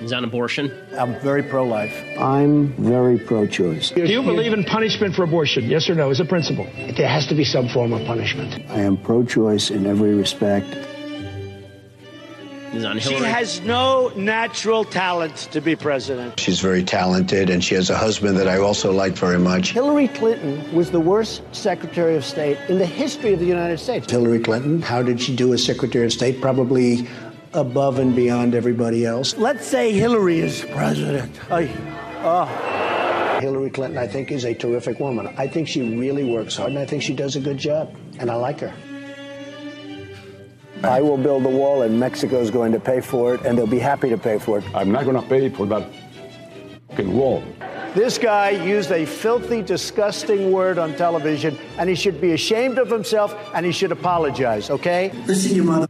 [0.01, 0.73] Is on abortion.
[0.97, 1.95] I'm very pro-life.
[2.19, 3.91] I'm very pro-choice.
[3.91, 5.65] Do you believe in punishment for abortion?
[5.65, 6.65] Yes or no, as a principle?
[6.97, 8.65] There has to be some form of punishment.
[8.71, 10.75] I am pro-choice in every respect.
[12.73, 16.39] Is on She has no natural talent to be president.
[16.39, 19.73] She's very talented, and she has a husband that I also like very much.
[19.73, 24.11] Hillary Clinton was the worst Secretary of State in the history of the United States.
[24.11, 26.41] Hillary Clinton, how did she do as Secretary of State?
[26.41, 27.09] Probably
[27.53, 29.37] above and beyond everybody else.
[29.37, 31.39] Let's say Hillary is president.
[31.51, 31.65] I,
[32.23, 32.47] oh.
[32.49, 33.39] Ah.
[33.41, 35.33] Hillary Clinton, I think, is a terrific woman.
[35.39, 38.31] I think she really works hard, and I think she does a good job, and
[38.31, 38.73] I like her.
[40.83, 43.67] I will build the wall, and Mexico is going to pay for it, and they'll
[43.67, 44.65] be happy to pay for it.
[44.75, 45.91] I'm not going to pay for that
[46.91, 47.43] fucking wall.
[47.95, 52.89] This guy used a filthy, disgusting word on television, and he should be ashamed of
[52.89, 55.11] himself, and he should apologize, okay?
[55.27, 55.90] Listen, you mother.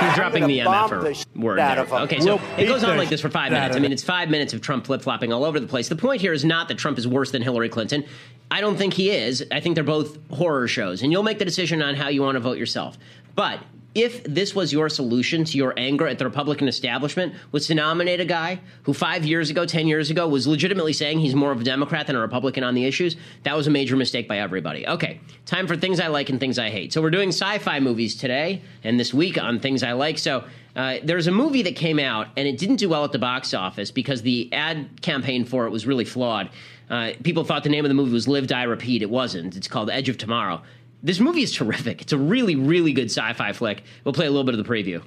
[0.00, 1.84] He's dropping the bomb MF the word out there.
[1.84, 1.92] of.
[2.04, 3.76] Okay, so We'll it goes on like this for five minutes.
[3.76, 5.88] I mean, it's five minutes of Trump flip flopping all over the place.
[5.88, 8.04] The point here is not that Trump is worse than Hillary Clinton.
[8.50, 9.44] I don't think he is.
[9.52, 12.36] I think they're both horror shows, and you'll make the decision on how you want
[12.36, 12.96] to vote yourself.
[13.34, 13.60] But
[13.94, 18.20] if this was your solution to your anger at the Republican establishment, was to nominate
[18.20, 21.60] a guy who five years ago, ten years ago, was legitimately saying he's more of
[21.60, 24.86] a Democrat than a Republican on the issues, that was a major mistake by everybody.
[24.86, 26.92] Okay, time for things I like and things I hate.
[26.92, 30.18] So we're doing sci-fi movies today and this week on things I like.
[30.18, 30.44] So
[30.76, 33.54] uh, there's a movie that came out and it didn't do well at the box
[33.54, 36.50] office because the ad campaign for it was really flawed.
[36.88, 39.02] Uh, people thought the name of the movie was Live, Die, Repeat.
[39.02, 39.56] It wasn't.
[39.56, 40.62] It's called Edge of Tomorrow.
[41.02, 42.02] This movie is terrific.
[42.02, 43.82] It's a really, really good sci-fi flick.
[44.04, 45.02] We'll play a little bit of the preview.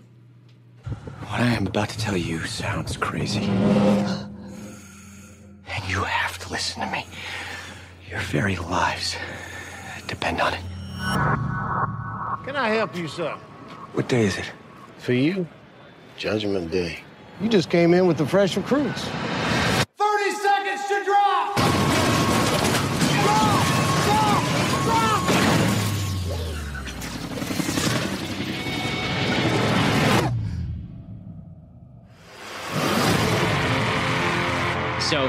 [1.28, 3.44] What I am about to tell you sounds crazy.
[3.44, 4.30] And
[5.88, 7.06] you have to listen to me.
[8.10, 9.16] Your very lives
[10.08, 10.62] depend on it.
[12.46, 13.36] Can I help you, sir?
[13.94, 14.52] What day is it?
[14.98, 15.48] For you,
[16.18, 17.00] Judgment Day.
[17.42, 19.08] You just came in with the fresh recruits.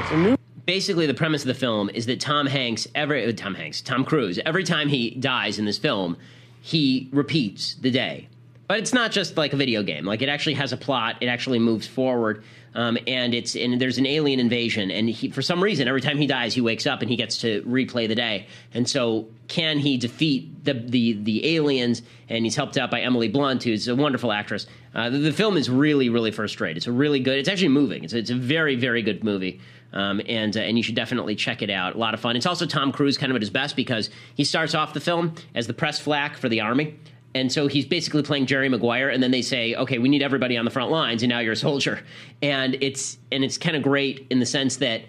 [0.09, 3.81] So basically, the premise of the film is that Tom Hanks, every uh, Tom Hanks,
[3.81, 6.17] Tom Cruise, every time he dies in this film,
[6.61, 8.27] he repeats the day.
[8.67, 10.05] But it's not just like a video game.
[10.05, 11.17] Like it actually has a plot.
[11.21, 12.43] It actually moves forward,
[12.73, 14.89] um, and it's and there's an alien invasion.
[14.89, 17.37] And he, for some reason, every time he dies, he wakes up and he gets
[17.41, 18.47] to replay the day.
[18.73, 22.01] And so, can he defeat the the the aliens?
[22.27, 24.65] And he's helped out by Emily Blunt, who's a wonderful actress.
[24.95, 26.75] Uh, the, the film is really really first rate.
[26.75, 27.37] It's a really good.
[27.37, 28.03] It's actually moving.
[28.03, 29.61] It's it's a very very good movie.
[29.95, 31.95] Um, and uh, and you should definitely check it out.
[31.95, 32.35] A lot of fun.
[32.35, 35.33] It's also Tom Cruise kind of at his best because he starts off the film
[35.55, 36.99] as the press flack for the army.
[37.33, 40.57] And so he's basically playing Jerry Maguire, and then they say, "Okay, we need everybody
[40.57, 42.01] on the front lines, and now you're a soldier."
[42.41, 45.01] And it's and it's kind of great in the sense that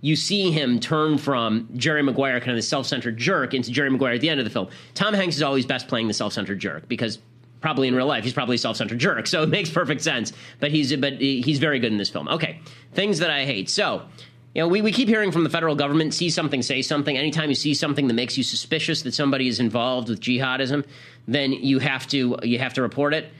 [0.00, 4.12] you see him turn from Jerry Maguire, kind of the self-centered jerk, into Jerry Maguire
[4.12, 4.68] at the end of the film.
[4.92, 7.18] Tom Hanks is always best playing the self-centered jerk because
[7.62, 8.22] probably in real life.
[8.22, 10.32] He's probably a self-centered jerk, so it makes perfect sense.
[10.60, 12.28] But he's but he's very good in this film.
[12.28, 12.60] Okay,
[12.92, 13.68] things that I hate.
[13.68, 14.02] So.
[14.54, 17.18] You know, we, we keep hearing from the federal government, see something, say something.
[17.18, 20.86] Anytime you see something that makes you suspicious that somebody is involved with jihadism,
[21.26, 23.30] then you have to you have to report it.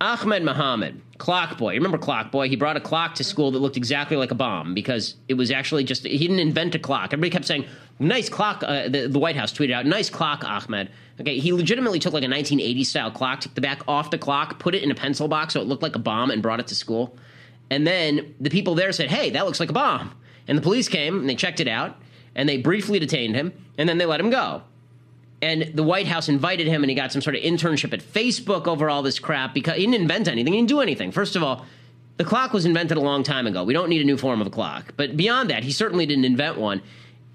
[0.00, 1.72] Ahmed Mohammed, clock boy.
[1.72, 2.48] You Remember clock boy?
[2.48, 5.52] He brought a clock to school that looked exactly like a bomb because it was
[5.52, 7.12] actually just he didn't invent a clock.
[7.12, 7.64] Everybody kept saying,
[8.00, 10.90] "Nice clock." Uh, the, the White House tweeted out, "Nice clock, Ahmed."
[11.20, 14.58] Okay, he legitimately took like a 1980s style clock, took the back off the clock,
[14.58, 16.66] put it in a pencil box so it looked like a bomb, and brought it
[16.66, 17.16] to school.
[17.70, 20.12] And then the people there said, "Hey, that looks like a bomb."
[20.48, 21.96] And the police came and they checked it out
[22.34, 24.62] and they briefly detained him and then they let him go.
[25.42, 28.66] And the White House invited him and he got some sort of internship at Facebook
[28.66, 30.52] over all this crap because he didn't invent anything.
[30.52, 31.12] He didn't do anything.
[31.12, 31.66] First of all,
[32.16, 33.62] the clock was invented a long time ago.
[33.62, 34.94] We don't need a new form of a clock.
[34.96, 36.80] But beyond that, he certainly didn't invent one.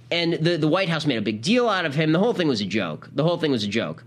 [0.10, 2.12] And the, the White House made a big deal out of him.
[2.12, 3.10] The whole thing was a joke.
[3.14, 4.04] The whole thing was a joke.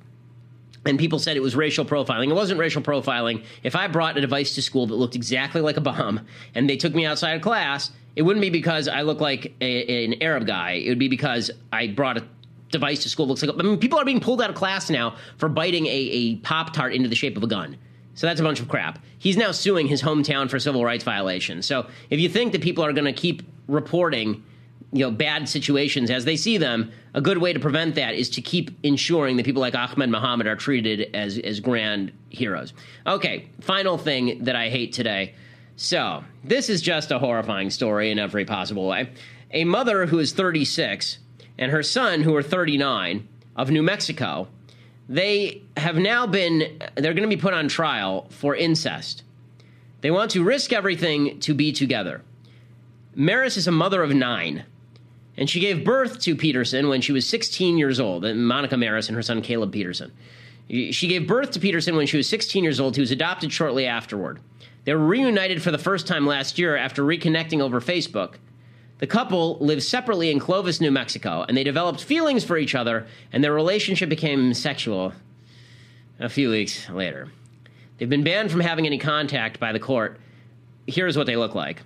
[0.84, 2.28] And people said it was racial profiling.
[2.28, 3.44] It wasn't racial profiling.
[3.62, 6.76] If I brought a device to school that looked exactly like a bomb and they
[6.76, 10.46] took me outside of class, it wouldn't be because I look like a, an Arab
[10.46, 10.72] guy.
[10.72, 12.24] It would be because I brought a
[12.70, 13.54] device to school looks like.
[13.56, 16.72] I mean, people are being pulled out of class now for biting a, a pop
[16.72, 17.76] tart into the shape of a gun.
[18.14, 18.98] So that's a bunch of crap.
[19.18, 21.66] He's now suing his hometown for civil rights violations.
[21.66, 24.44] So if you think that people are going to keep reporting,
[24.92, 28.30] you know, bad situations as they see them, a good way to prevent that is
[28.30, 32.72] to keep ensuring that people like Ahmed Mohammed are treated as as grand heroes.
[33.06, 35.34] Okay, final thing that I hate today.
[35.76, 39.10] So, this is just a horrifying story in every possible way.
[39.50, 41.18] A mother who is 36
[41.58, 44.48] and her son who are 39 of New Mexico,
[45.08, 49.22] they have now been they're going to be put on trial for incest.
[50.00, 52.22] They want to risk everything to be together.
[53.14, 54.64] Mares is a mother of 9
[55.36, 59.16] and she gave birth to Peterson when she was 16 years old, Monica Mares and
[59.16, 60.12] her son Caleb Peterson.
[60.68, 63.86] She gave birth to Peterson when she was 16 years old, He was adopted shortly
[63.86, 64.40] afterward.
[64.84, 68.34] They were reunited for the first time last year after reconnecting over Facebook.
[68.98, 73.06] The couple lived separately in Clovis, New Mexico, and they developed feelings for each other,
[73.32, 75.12] and their relationship became sexual
[76.20, 77.28] a few weeks later.
[77.98, 80.18] They've been banned from having any contact by the court.
[80.86, 81.82] Here's what they look like.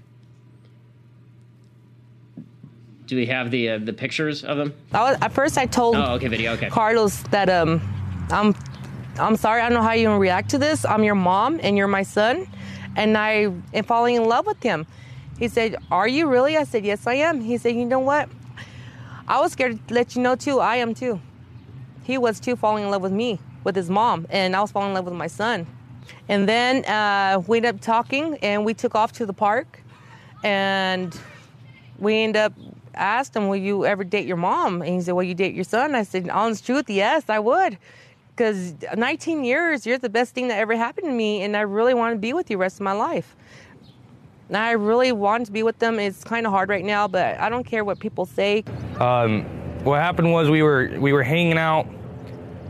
[3.07, 4.75] Do we have the uh, the pictures of them?
[4.93, 6.53] I was, at first, I told Oh, okay, video.
[6.53, 6.69] Okay.
[6.69, 7.81] Carlos that um,
[8.31, 8.55] I'm
[9.19, 9.63] I'm sorry.
[9.63, 10.85] I don't know how you react to this.
[10.85, 12.47] I'm your mom and you're my son,
[12.99, 14.87] and I am falling in love with him.
[15.39, 18.29] He said, "Are you really?" I said, "Yes, I am." He said, "You know what?
[19.29, 20.59] I was scared to let you know too.
[20.59, 21.21] I am too.
[22.03, 24.89] He was too falling in love with me, with his mom, and I was falling
[24.89, 25.67] in love with my son.
[26.29, 29.83] And then uh, we ended up talking, and we took off to the park,
[30.43, 31.17] and
[31.99, 32.53] we ended up
[32.95, 35.65] asked him, "Will you ever date your mom?" And he said, "Will you date your
[35.65, 37.79] son?" I said, "Honest truth, yes, I would."
[38.39, 41.93] Because 19 years, you're the best thing that ever happened to me, and I really
[41.93, 43.35] want to be with you the rest of my life.
[44.47, 45.99] And I really want to be with them.
[45.99, 48.63] It's kind of hard right now, but I don't care what people say.
[49.01, 49.43] Um,
[49.83, 51.89] what happened was we were we were hanging out,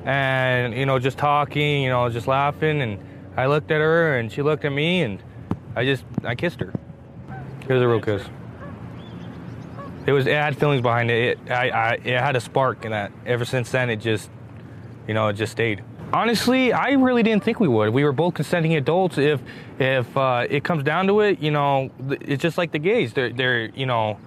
[0.06, 2.98] and you know just talking, you know just laughing, and
[3.36, 5.22] I looked at her and she looked at me, and
[5.76, 6.72] I just I kissed her.
[7.60, 8.22] It was a real kiss.
[10.06, 11.38] It was it had feelings behind it.
[11.46, 13.12] It I, I it had a spark in that.
[13.26, 14.30] Ever since then, it just
[15.08, 15.82] you know it just stayed.
[16.12, 17.90] Honestly, I really didn't think we would.
[17.90, 19.18] We were both consenting adults.
[19.18, 19.40] If
[19.78, 23.12] if uh, it comes down to it, you know, it's just like the gays.
[23.12, 24.18] They're they're you know,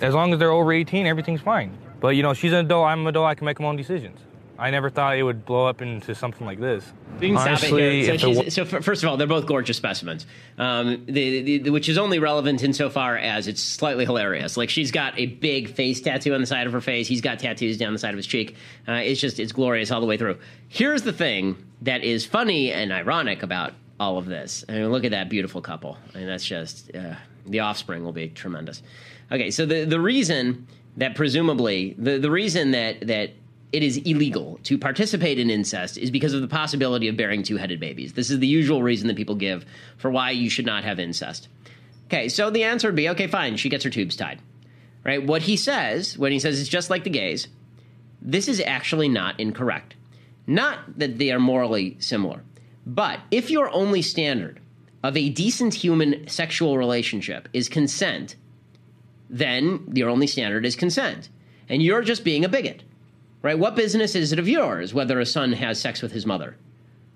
[0.00, 1.76] as long as they're over 18, everything's fine.
[2.00, 2.86] But you know, she's an adult.
[2.86, 3.26] I'm an adult.
[3.26, 4.20] I can make my own decisions.
[4.58, 6.84] I never thought it would blow up into something like this.
[7.20, 10.26] We can stop it Honestly, So, it so first of all, they're both gorgeous specimens,
[10.58, 14.56] um, the, the, the- which is only relevant insofar as it's slightly hilarious.
[14.56, 17.06] Like she's got a big face tattoo on the side of her face.
[17.06, 18.56] He's got tattoos down the side of his cheek.
[18.88, 20.38] Uh, it's just it's glorious all the way through.
[20.68, 24.64] Here's the thing that is funny and ironic about all of this.
[24.68, 25.96] I mean, look at that beautiful couple.
[26.14, 27.14] I mean, that's just uh,
[27.46, 28.82] the offspring will be tremendous.
[29.30, 33.30] Okay, so the the reason that presumably the the reason that that
[33.72, 37.78] it is illegal to participate in incest is because of the possibility of bearing two-headed
[37.78, 38.14] babies.
[38.14, 39.66] This is the usual reason that people give
[39.98, 41.48] for why you should not have incest.
[42.06, 44.40] Okay, so the answer would be okay, fine, she gets her tubes tied.
[45.04, 45.24] Right?
[45.24, 47.48] What he says when he says it's just like the gays,
[48.20, 49.94] this is actually not incorrect.
[50.46, 52.42] Not that they are morally similar,
[52.86, 54.60] but if your only standard
[55.02, 58.36] of a decent human sexual relationship is consent,
[59.28, 61.28] then your only standard is consent.
[61.68, 62.82] And you're just being a bigot.
[63.42, 63.58] Right?
[63.58, 66.56] What business is it of yours whether a son has sex with his mother?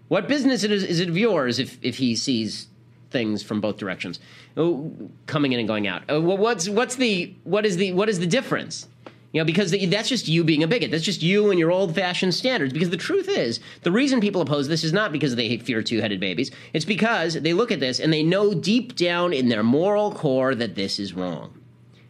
[0.08, 2.68] What business is, it of yours if, if he sees
[3.10, 4.20] things from both directions,
[4.56, 4.92] oh,
[5.26, 6.02] coming in and going out?
[6.10, 8.88] Uh, what's what's the what is the what is the difference?
[9.32, 10.90] You know, because that's just you being a bigot.
[10.90, 12.74] That's just you and your old fashioned standards.
[12.74, 16.02] Because the truth is, the reason people oppose this is not because they fear two
[16.02, 16.50] headed babies.
[16.74, 20.54] It's because they look at this and they know deep down in their moral core
[20.54, 21.58] that this is wrong.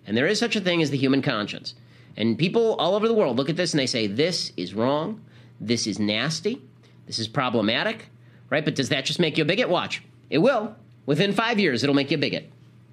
[0.05, 1.75] And there is such a thing as the human conscience.
[2.17, 5.25] And people all over the world look at this and they say, this is wrong.
[5.61, 6.61] This is nasty.
[7.07, 8.09] This is problematic.
[8.51, 8.65] Right?
[8.65, 9.69] But does that just make you a bigot?
[9.69, 10.03] Watch.
[10.29, 10.77] It will.
[11.07, 12.51] Within five years, it'll make you a bigot.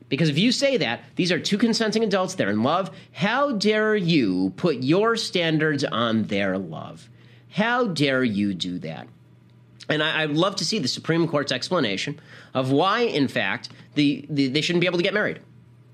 [0.07, 3.95] Because if you say that, these are two consenting adults, they're in love, how dare
[3.95, 7.07] you put your standards on their love?
[7.51, 9.07] How dare you do that?
[9.87, 12.19] And I, would love to see the Supreme Court's explanation
[12.53, 15.41] of why, in fact, the, the, they shouldn't be able to get married.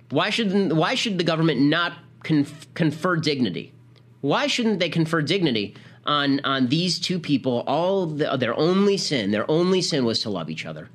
[0.09, 1.93] Why should, why should the government not
[2.26, 3.71] conf- confer dignity?
[4.19, 7.63] Why shouldn't they confer dignity on, on these two people?
[7.67, 10.89] All the, their only sin, their only sin was to love each other.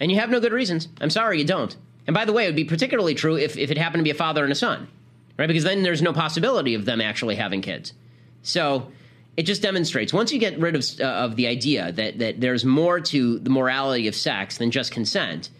[0.00, 0.88] And you have no good reasons.
[1.00, 1.76] I'm sorry, you don't.
[2.06, 4.10] And by the way, it would be particularly true if, if it happened to be
[4.10, 4.88] a father and a son,
[5.38, 5.48] right?
[5.48, 7.92] Because then there's no possibility of them actually having kids.
[8.42, 8.90] So
[9.36, 12.64] it just demonstrates once you get rid of, uh, of the idea that, that there's
[12.64, 15.50] more to the morality of sex than just consent,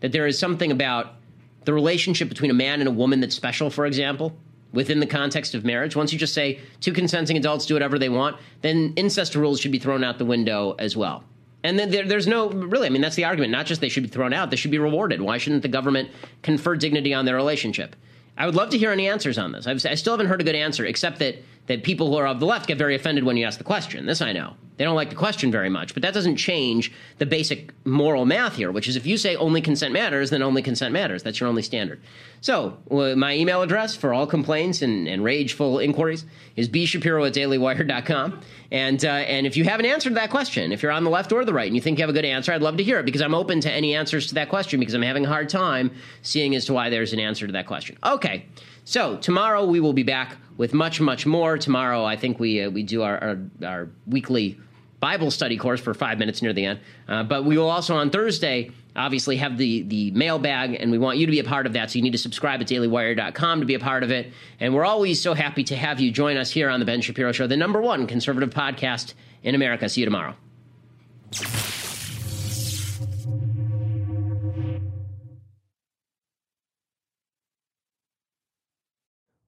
[0.00, 1.16] that there is something about
[1.64, 4.36] the relationship between a man and a woman that's special, for example,
[4.72, 5.96] within the context of marriage.
[5.96, 9.72] Once you just say two consenting adults do whatever they want, then incest rules should
[9.72, 11.24] be thrown out the window as well.
[11.64, 12.86] And then there, there's no really.
[12.86, 13.50] I mean, that's the argument.
[13.50, 15.20] Not just they should be thrown out; they should be rewarded.
[15.20, 16.10] Why shouldn't the government
[16.42, 17.96] confer dignity on their relationship?
[18.36, 19.66] I would love to hear any answers on this.
[19.66, 22.40] I've, I still haven't heard a good answer, except that that people who are of
[22.40, 24.06] the left get very offended when you ask the question.
[24.06, 24.54] This I know.
[24.78, 28.54] They don't like the question very much, but that doesn't change the basic moral math
[28.54, 31.24] here, which is if you say only consent matters, then only consent matters.
[31.24, 32.00] That's your only standard.
[32.40, 37.34] So, uh, my email address for all complaints and, and rageful inquiries is bshapiro at
[37.34, 38.40] dailywire.com.
[38.70, 41.10] And, uh, and if you have an answer to that question, if you're on the
[41.10, 42.84] left or the right and you think you have a good answer, I'd love to
[42.84, 45.28] hear it because I'm open to any answers to that question because I'm having a
[45.28, 45.90] hard time
[46.22, 47.98] seeing as to why there's an answer to that question.
[48.04, 48.46] Okay,
[48.88, 51.58] so tomorrow we will be back with much, much more.
[51.58, 54.58] Tomorrow, I think we, uh, we do our, our, our weekly
[54.98, 56.80] Bible study course for five minutes near the end.
[57.06, 61.18] Uh, but we will also on Thursday obviously have the the mailbag, and we want
[61.18, 61.90] you to be a part of that.
[61.90, 64.32] So you need to subscribe at dailywire.com to be a part of it.
[64.58, 67.32] And we're always so happy to have you join us here on the Ben Shapiro
[67.32, 69.12] Show, the number one conservative podcast
[69.42, 69.86] in America.
[69.90, 70.34] See you tomorrow.